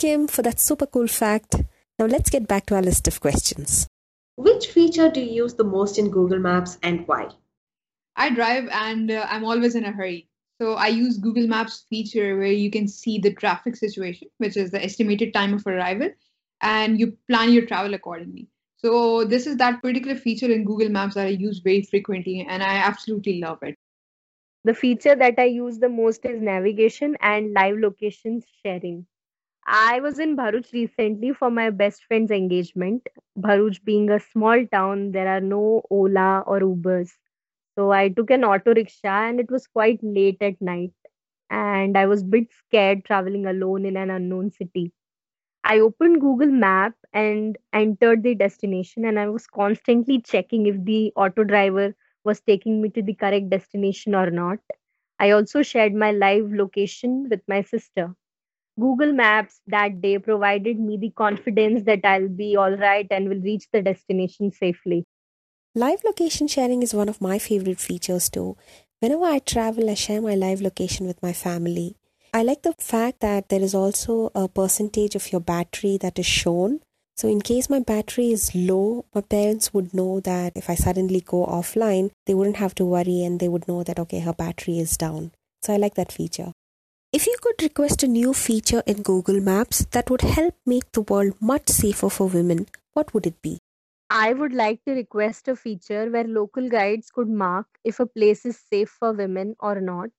Kim, 0.00 0.28
for 0.28 0.40
that 0.40 0.58
super 0.58 0.86
cool 0.86 1.06
fact. 1.06 1.56
Now 1.98 2.06
let's 2.06 2.30
get 2.30 2.48
back 2.48 2.64
to 2.66 2.74
our 2.74 2.80
list 2.80 3.06
of 3.06 3.20
questions. 3.20 3.86
Which 4.36 4.68
feature 4.68 5.10
do 5.10 5.20
you 5.20 5.44
use 5.44 5.52
the 5.52 5.64
most 5.64 5.98
in 5.98 6.08
Google 6.08 6.38
Maps 6.38 6.78
and 6.82 7.06
why? 7.06 7.28
I 8.16 8.30
drive 8.30 8.66
and 8.72 9.10
uh, 9.10 9.26
I'm 9.28 9.44
always 9.44 9.74
in 9.74 9.84
a 9.84 9.92
hurry. 9.92 10.26
So 10.58 10.72
I 10.72 10.86
use 10.86 11.18
Google 11.18 11.46
Maps 11.46 11.84
feature 11.90 12.38
where 12.38 12.50
you 12.50 12.70
can 12.70 12.88
see 12.88 13.18
the 13.18 13.34
traffic 13.34 13.76
situation, 13.76 14.28
which 14.38 14.56
is 14.56 14.70
the 14.70 14.82
estimated 14.82 15.34
time 15.34 15.52
of 15.52 15.66
arrival, 15.66 16.08
and 16.62 16.98
you 16.98 17.18
plan 17.28 17.52
your 17.52 17.66
travel 17.66 17.92
accordingly. 17.92 18.48
So 18.78 19.26
this 19.26 19.46
is 19.46 19.58
that 19.58 19.82
particular 19.82 20.16
feature 20.16 20.50
in 20.50 20.64
Google 20.64 20.88
Maps 20.88 21.14
that 21.16 21.26
I 21.26 21.36
use 21.44 21.58
very 21.58 21.82
frequently 21.82 22.46
and 22.48 22.62
I 22.62 22.76
absolutely 22.76 23.38
love 23.40 23.58
it. 23.60 23.76
The 24.64 24.72
feature 24.72 25.14
that 25.14 25.34
I 25.36 25.44
use 25.44 25.78
the 25.78 25.90
most 25.90 26.24
is 26.24 26.40
navigation 26.40 27.18
and 27.20 27.52
live 27.52 27.76
locations 27.76 28.46
sharing. 28.64 29.06
I 29.72 30.00
was 30.00 30.18
in 30.18 30.36
Bharuch 30.36 30.70
recently 30.74 31.32
for 31.32 31.50
my 31.50 31.70
best 31.70 32.04
friend's 32.04 32.30
engagement. 32.30 33.08
Bharuch 33.38 33.82
being 33.84 34.10
a 34.10 34.20
small 34.20 34.66
town, 34.66 35.12
there 35.12 35.28
are 35.28 35.40
no 35.40 35.82
Ola 35.90 36.44
or 36.46 36.60
Ubers. 36.60 37.12
So 37.76 37.90
I 37.92 38.10
took 38.10 38.30
an 38.30 38.44
auto 38.44 38.74
rickshaw 38.74 39.28
and 39.28 39.40
it 39.40 39.50
was 39.50 39.66
quite 39.66 40.00
late 40.02 40.42
at 40.42 40.60
night. 40.60 40.92
And 41.50 41.96
I 41.96 42.06
was 42.06 42.22
a 42.22 42.26
bit 42.26 42.52
scared 42.52 43.04
traveling 43.04 43.46
alone 43.46 43.86
in 43.86 43.96
an 43.96 44.10
unknown 44.10 44.50
city. 44.50 44.92
I 45.64 45.80
opened 45.80 46.20
Google 46.20 46.48
Map 46.52 46.94
and 47.12 47.58
entered 47.72 48.22
the 48.22 48.34
destination 48.34 49.04
and 49.06 49.18
I 49.18 49.28
was 49.28 49.46
constantly 49.46 50.20
checking 50.20 50.66
if 50.66 50.84
the 50.84 51.12
auto 51.16 51.44
driver 51.44 51.94
was 52.24 52.40
taking 52.40 52.82
me 52.82 52.90
to 52.90 53.02
the 53.02 53.14
correct 53.14 53.50
destination 53.50 54.14
or 54.14 54.30
not. 54.30 54.58
I 55.18 55.30
also 55.32 55.62
shared 55.62 55.94
my 55.94 56.12
live 56.12 56.52
location 56.52 57.28
with 57.30 57.42
my 57.48 57.62
sister 57.62 58.14
Google 58.80 59.12
Maps 59.12 59.60
that 59.66 60.00
day 60.00 60.18
provided 60.18 60.78
me 60.80 60.96
the 60.96 61.10
confidence 61.10 61.84
that 61.84 62.00
I'll 62.04 62.28
be 62.28 62.56
all 62.56 62.76
right 62.76 63.06
and 63.10 63.28
will 63.28 63.40
reach 63.40 63.66
the 63.72 63.82
destination 63.82 64.50
safely. 64.50 65.06
Live 65.74 66.02
location 66.04 66.48
sharing 66.48 66.82
is 66.82 66.94
one 66.94 67.08
of 67.08 67.20
my 67.20 67.38
favorite 67.38 67.78
features 67.80 68.28
too. 68.28 68.56
Whenever 69.00 69.24
I 69.24 69.38
travel, 69.38 69.88
I 69.90 69.94
share 69.94 70.20
my 70.20 70.34
live 70.34 70.60
location 70.60 71.06
with 71.06 71.22
my 71.22 71.32
family. 71.32 71.96
I 72.32 72.42
like 72.42 72.62
the 72.62 72.74
fact 72.78 73.20
that 73.20 73.48
there 73.48 73.60
is 73.62 73.74
also 73.74 74.30
a 74.34 74.48
percentage 74.48 75.14
of 75.14 75.30
your 75.32 75.40
battery 75.40 75.96
that 75.98 76.18
is 76.18 76.26
shown 76.26 76.80
So, 77.20 77.28
in 77.28 77.42
case 77.42 77.68
my 77.68 77.80
battery 77.80 78.32
is 78.32 78.54
low, 78.54 79.04
my 79.14 79.20
parents 79.20 79.74
would 79.74 79.92
know 79.92 80.20
that 80.20 80.54
if 80.56 80.70
I 80.70 80.74
suddenly 80.74 81.20
go 81.20 81.44
offline, 81.44 82.12
they 82.24 82.32
wouldn't 82.32 82.56
have 82.56 82.74
to 82.76 82.86
worry 82.86 83.22
and 83.24 83.38
they 83.38 83.48
would 83.48 83.68
know 83.68 83.82
that, 83.82 83.98
okay, 83.98 84.20
her 84.20 84.32
battery 84.32 84.78
is 84.78 84.96
down. 84.96 85.32
So, 85.60 85.74
I 85.74 85.76
like 85.76 85.96
that 85.96 86.12
feature. 86.12 86.52
If 87.12 87.26
you 87.26 87.34
could 87.42 87.60
request 87.60 88.04
a 88.04 88.06
new 88.06 88.32
feature 88.32 88.84
in 88.86 89.02
Google 89.02 89.40
Maps 89.40 89.84
that 89.90 90.08
would 90.10 90.20
help 90.20 90.54
make 90.64 90.92
the 90.92 91.00
world 91.00 91.34
much 91.40 91.68
safer 91.68 92.08
for 92.08 92.28
women, 92.28 92.66
what 92.92 93.12
would 93.12 93.26
it 93.26 93.42
be? 93.42 93.58
I 94.10 94.32
would 94.32 94.52
like 94.52 94.84
to 94.84 94.92
request 94.92 95.48
a 95.48 95.56
feature 95.56 96.08
where 96.08 96.22
local 96.22 96.68
guides 96.68 97.10
could 97.10 97.28
mark 97.28 97.66
if 97.82 97.98
a 97.98 98.06
place 98.06 98.46
is 98.46 98.60
safe 98.60 98.90
for 98.90 99.12
women 99.12 99.56
or 99.58 99.80
not. 99.80 100.10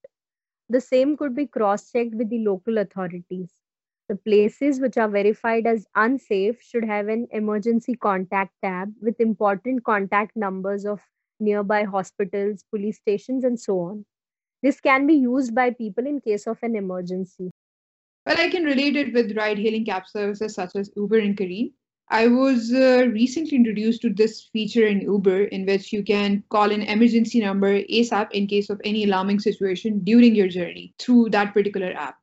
The 0.68 0.82
same 0.82 1.16
could 1.16 1.34
be 1.34 1.48
cross 1.48 1.90
checked 1.94 2.16
with 2.16 2.30
the 2.30 2.40
local 2.40 2.78
authorities. 2.78 3.54
The 4.10 4.18
places 4.18 4.82
which 4.82 4.98
are 4.98 5.08
verified 5.08 5.68
as 5.68 5.88
unsafe 5.96 6.62
should 6.62 6.84
have 6.84 7.08
an 7.08 7.30
emergency 7.32 7.96
contact 7.96 8.52
tab 8.62 8.94
with 9.02 9.22
important 9.22 9.86
contact 9.86 10.36
numbers 10.36 10.86
of 10.86 11.00
nearby 11.40 11.86
hospitals, 11.86 12.66
police 12.70 12.98
stations, 12.98 13.46
and 13.46 13.58
so 13.58 13.80
on. 13.80 14.06
This 14.62 14.80
can 14.80 15.08
be 15.08 15.16
used 15.16 15.56
by 15.56 15.72
people 15.72 16.06
in 16.06 16.22
case 16.22 16.48
of 16.48 16.60
an 16.62 16.76
emergency. 16.76 17.52
Well, 18.26 18.38
I 18.40 18.50
can 18.50 18.64
relate 18.64 18.96
it 18.96 19.14
with 19.14 19.36
ride 19.36 19.58
hailing 19.58 19.86
cab 19.86 20.04
services 20.08 20.54
such 20.54 20.76
as 20.76 20.92
Uber 20.96 21.18
and 21.18 21.36
Careem. 21.36 21.72
I 22.10 22.28
was 22.28 22.74
uh, 22.74 23.08
recently 23.12 23.56
introduced 23.56 24.02
to 24.02 24.10
this 24.10 24.50
feature 24.52 24.86
in 24.86 25.02
Uber 25.02 25.46
in 25.46 25.66
which 25.66 25.94
you 25.94 26.04
can 26.04 26.44
call 26.50 26.70
an 26.70 26.82
emergency 26.82 27.40
number 27.40 27.82
ASAP 27.84 28.32
in 28.32 28.48
case 28.48 28.70
of 28.70 28.82
any 28.84 29.06
alarming 29.06 29.40
situation 29.40 30.00
during 30.04 30.36
your 30.36 30.50
journey 30.50 30.94
through 31.00 31.30
that 31.30 31.54
particular 31.54 31.94
app. 31.94 32.18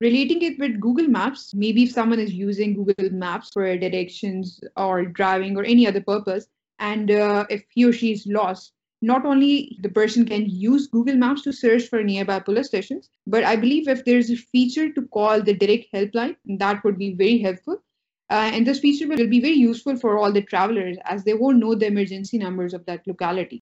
Relating 0.00 0.42
it 0.42 0.58
with 0.58 0.78
Google 0.78 1.08
Maps, 1.08 1.52
maybe 1.54 1.84
if 1.84 1.90
someone 1.90 2.20
is 2.20 2.32
using 2.32 2.74
Google 2.74 3.10
Maps 3.10 3.50
for 3.52 3.76
directions 3.76 4.60
or 4.76 5.06
driving 5.06 5.56
or 5.56 5.64
any 5.64 5.86
other 5.86 6.02
purpose, 6.02 6.46
and 6.78 7.10
uh, 7.10 7.46
if 7.50 7.64
he 7.70 7.84
or 7.84 7.92
she 7.92 8.12
is 8.12 8.26
lost, 8.26 8.72
not 9.02 9.24
only 9.24 9.78
the 9.80 9.88
person 9.88 10.26
can 10.26 10.48
use 10.48 10.86
Google 10.86 11.16
Maps 11.16 11.42
to 11.42 11.52
search 11.52 11.88
for 11.88 12.02
nearby 12.02 12.40
police 12.40 12.66
stations, 12.66 13.08
but 13.26 13.44
I 13.44 13.56
believe 13.56 13.88
if 13.88 14.04
there's 14.04 14.30
a 14.30 14.36
feature 14.36 14.92
to 14.92 15.02
call 15.08 15.42
the 15.42 15.54
direct 15.54 15.86
helpline, 15.94 16.36
that 16.58 16.84
would 16.84 16.98
be 16.98 17.14
very 17.14 17.38
helpful. 17.38 17.82
Uh, 18.28 18.50
and 18.52 18.66
this 18.66 18.78
feature 18.78 19.08
will 19.08 19.26
be 19.26 19.40
very 19.40 19.54
useful 19.54 19.96
for 19.96 20.18
all 20.18 20.30
the 20.30 20.42
travelers 20.42 20.96
as 21.04 21.24
they 21.24 21.34
won't 21.34 21.58
know 21.58 21.74
the 21.74 21.86
emergency 21.86 22.38
numbers 22.38 22.74
of 22.74 22.84
that 22.86 23.04
locality. 23.06 23.62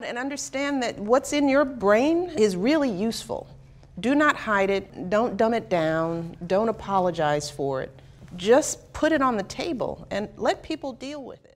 And 0.00 0.18
understand 0.18 0.82
that 0.82 0.98
what's 0.98 1.32
in 1.32 1.48
your 1.48 1.64
brain 1.64 2.30
is 2.36 2.56
really 2.56 2.90
useful. 2.90 3.46
Do 3.98 4.14
not 4.14 4.36
hide 4.36 4.70
it, 4.70 5.10
don't 5.10 5.36
dumb 5.36 5.54
it 5.54 5.68
down, 5.68 6.36
don't 6.46 6.68
apologize 6.68 7.50
for 7.50 7.82
it. 7.82 7.90
Just 8.36 8.92
put 8.92 9.12
it 9.12 9.22
on 9.22 9.36
the 9.36 9.42
table 9.42 10.06
and 10.10 10.28
let 10.36 10.62
people 10.62 10.92
deal 10.92 11.24
with 11.24 11.44
it. 11.46 11.55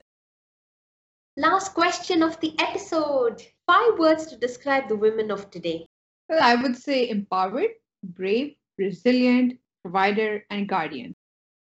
Last 1.41 1.73
question 1.73 2.21
of 2.21 2.39
the 2.39 2.53
episode. 2.59 3.41
Five 3.65 3.97
words 3.97 4.27
to 4.27 4.37
describe 4.37 4.87
the 4.87 4.95
women 4.95 5.31
of 5.31 5.49
today. 5.49 5.87
Well, 6.29 6.37
I 6.39 6.53
would 6.53 6.75
say 6.75 7.09
empowered, 7.09 7.71
brave, 8.03 8.53
resilient, 8.77 9.57
provider, 9.81 10.45
and 10.51 10.69
guardian. 10.69 11.15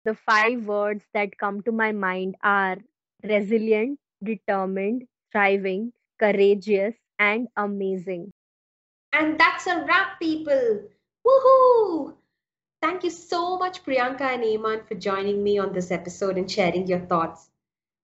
The 0.05 0.13
five 0.13 0.67
words 0.67 1.03
that 1.15 1.39
come 1.39 1.63
to 1.63 1.71
my 1.71 1.91
mind 1.91 2.35
are 2.43 2.77
resilient, 3.23 3.97
determined, 4.21 5.07
thriving, 5.31 5.91
courageous, 6.19 6.93
and 7.17 7.47
amazing. 7.57 8.29
And 9.11 9.39
that's 9.39 9.65
a 9.65 9.83
wrap, 9.85 10.19
people. 10.19 10.83
Woohoo! 11.25 12.13
Thank 12.79 13.05
you 13.05 13.09
so 13.09 13.57
much, 13.57 13.83
Priyanka 13.83 14.21
and 14.21 14.43
Eamon, 14.43 14.87
for 14.87 14.93
joining 14.93 15.41
me 15.41 15.57
on 15.57 15.73
this 15.73 15.89
episode 15.89 16.37
and 16.37 16.51
sharing 16.51 16.85
your 16.85 16.99
thoughts. 16.99 17.49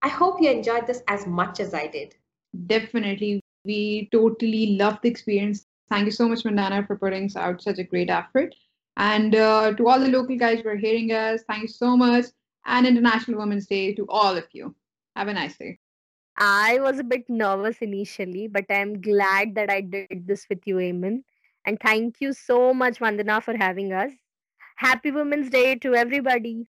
I 0.02 0.10
hope 0.10 0.42
you 0.42 0.50
enjoyed 0.50 0.88
this 0.88 1.02
as 1.08 1.28
much 1.28 1.60
as 1.60 1.74
I 1.74 1.88
did. 1.88 2.16
Definitely. 2.68 3.42
We 3.66 4.10
totally 4.12 4.78
loved 4.78 5.04
the 5.04 5.10
experience. 5.10 5.66
Thank 5.90 6.06
you 6.06 6.12
so 6.12 6.30
much, 6.30 6.44
Vandana, 6.44 6.86
for 6.88 6.96
putting 6.98 7.30
out 7.36 7.62
such 7.62 7.80
a 7.80 7.84
great 7.84 8.10
effort. 8.10 8.56
And 8.98 9.36
uh, 9.36 9.74
to 9.74 9.88
all 9.88 10.00
the 10.00 10.08
local 10.08 10.38
guides 10.38 10.62
who 10.62 10.70
are 10.70 10.76
hearing 10.76 11.12
us, 11.12 11.42
thank 11.48 11.64
you 11.64 11.68
so 11.68 11.98
much. 11.98 12.26
And 12.66 12.86
International 12.86 13.40
Women's 13.40 13.68
Day 13.68 13.94
to 13.96 14.06
all 14.10 14.38
of 14.38 14.46
you. 14.52 14.76
Have 15.16 15.28
a 15.28 15.34
nice 15.34 15.58
day. 15.58 15.80
I 16.38 16.80
was 16.80 17.00
a 17.00 17.04
bit 17.04 17.30
nervous 17.30 17.78
initially, 17.80 18.48
but 18.48 18.66
I'm 18.70 19.02
glad 19.02 19.56
that 19.56 19.70
I 19.70 19.82
did 19.82 20.26
this 20.26 20.46
with 20.50 20.66
you, 20.66 20.76
Eamon. 20.76 21.24
And 21.66 21.78
thank 21.82 22.22
you 22.22 22.32
so 22.32 22.74
much, 22.74 23.00
Vandana, 23.00 23.44
for 23.44 23.58
having 23.58 23.92
us. 23.92 24.12
Happy 24.78 25.12
Women's 25.12 25.50
Day 25.50 25.76
to 25.76 25.96
everybody. 25.96 26.66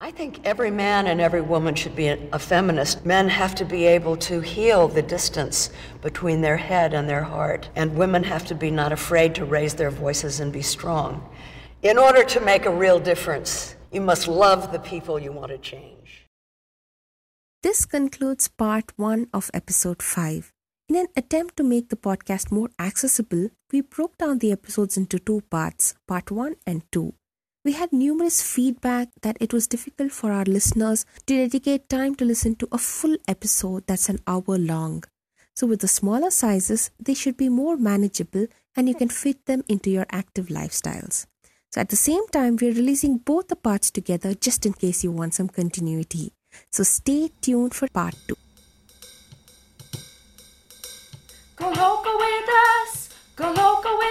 I 0.00 0.12
think 0.12 0.40
every 0.44 0.70
man 0.70 1.08
and 1.08 1.20
every 1.20 1.40
woman 1.40 1.74
should 1.74 1.96
be 1.96 2.06
a 2.06 2.38
feminist. 2.38 3.04
Men 3.04 3.28
have 3.28 3.54
to 3.56 3.64
be 3.64 3.84
able 3.84 4.16
to 4.18 4.40
heal 4.40 4.86
the 4.86 5.02
distance 5.02 5.70
between 6.02 6.40
their 6.40 6.56
head 6.56 6.94
and 6.94 7.08
their 7.08 7.24
heart, 7.24 7.68
and 7.74 7.96
women 7.96 8.22
have 8.22 8.46
to 8.46 8.54
be 8.54 8.70
not 8.70 8.92
afraid 8.92 9.34
to 9.34 9.44
raise 9.44 9.74
their 9.74 9.90
voices 9.90 10.38
and 10.38 10.52
be 10.52 10.62
strong. 10.62 11.28
In 11.82 11.98
order 11.98 12.22
to 12.22 12.40
make 12.40 12.64
a 12.64 12.70
real 12.74 13.00
difference, 13.00 13.74
you 13.90 14.00
must 14.00 14.28
love 14.28 14.70
the 14.70 14.78
people 14.78 15.18
you 15.18 15.32
want 15.32 15.50
to 15.50 15.58
change. 15.58 16.26
This 17.64 17.84
concludes 17.84 18.46
part 18.46 18.92
one 18.96 19.26
of 19.34 19.50
episode 19.52 20.00
5. 20.00 20.52
In 20.88 20.94
an 20.94 21.08
attempt 21.16 21.56
to 21.56 21.64
make 21.64 21.88
the 21.88 21.96
podcast 21.96 22.52
more 22.52 22.70
accessible, 22.78 23.50
we 23.72 23.80
broke 23.80 24.16
down 24.16 24.38
the 24.38 24.52
episodes 24.52 24.96
into 24.96 25.18
two 25.18 25.42
parts, 25.50 25.96
part 26.06 26.30
1 26.30 26.54
and 26.66 26.82
2. 26.92 27.12
We 27.64 27.72
had 27.72 27.92
numerous 27.92 28.40
feedback 28.40 29.08
that 29.22 29.36
it 29.40 29.52
was 29.52 29.66
difficult 29.66 30.12
for 30.12 30.30
our 30.30 30.44
listeners 30.44 31.04
to 31.26 31.36
dedicate 31.36 31.88
time 31.88 32.14
to 32.16 32.24
listen 32.24 32.54
to 32.56 32.68
a 32.70 32.78
full 32.78 33.16
episode 33.26 33.84
that's 33.86 34.08
an 34.08 34.20
hour 34.28 34.56
long. 34.56 35.02
So, 35.56 35.66
with 35.66 35.80
the 35.80 35.88
smaller 35.88 36.30
sizes, 36.30 36.92
they 37.00 37.14
should 37.14 37.36
be 37.36 37.48
more 37.48 37.76
manageable 37.76 38.46
and 38.76 38.88
you 38.88 38.94
can 38.94 39.08
fit 39.08 39.44
them 39.46 39.64
into 39.68 39.90
your 39.90 40.06
active 40.10 40.46
lifestyles. 40.46 41.26
So, 41.72 41.80
at 41.80 41.88
the 41.88 41.96
same 41.96 42.28
time, 42.28 42.56
we're 42.60 42.72
releasing 42.72 43.18
both 43.18 43.48
the 43.48 43.56
parts 43.56 43.90
together 43.90 44.34
just 44.34 44.64
in 44.64 44.72
case 44.72 45.02
you 45.02 45.10
want 45.10 45.34
some 45.34 45.48
continuity. 45.48 46.32
So, 46.70 46.84
stay 46.84 47.32
tuned 47.40 47.74
for 47.74 47.88
part 47.88 48.14
2. 48.28 48.36
Go 51.56 51.66
local 51.70 52.18
with 52.18 52.48
us, 52.48 53.08
go 53.34 53.46
local 53.50 53.98
with 53.98 54.08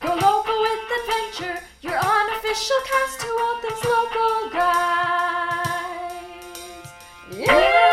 Go 0.00 0.08
local 0.08 0.60
with 0.62 0.80
adventure, 0.98 1.62
your 1.82 1.98
unofficial 1.98 2.76
cast 2.86 3.20
to 3.20 3.26
all 3.26 3.60
things 3.60 3.84
local 3.84 4.50
guys. 4.50 4.70
Yeah! 7.36 7.89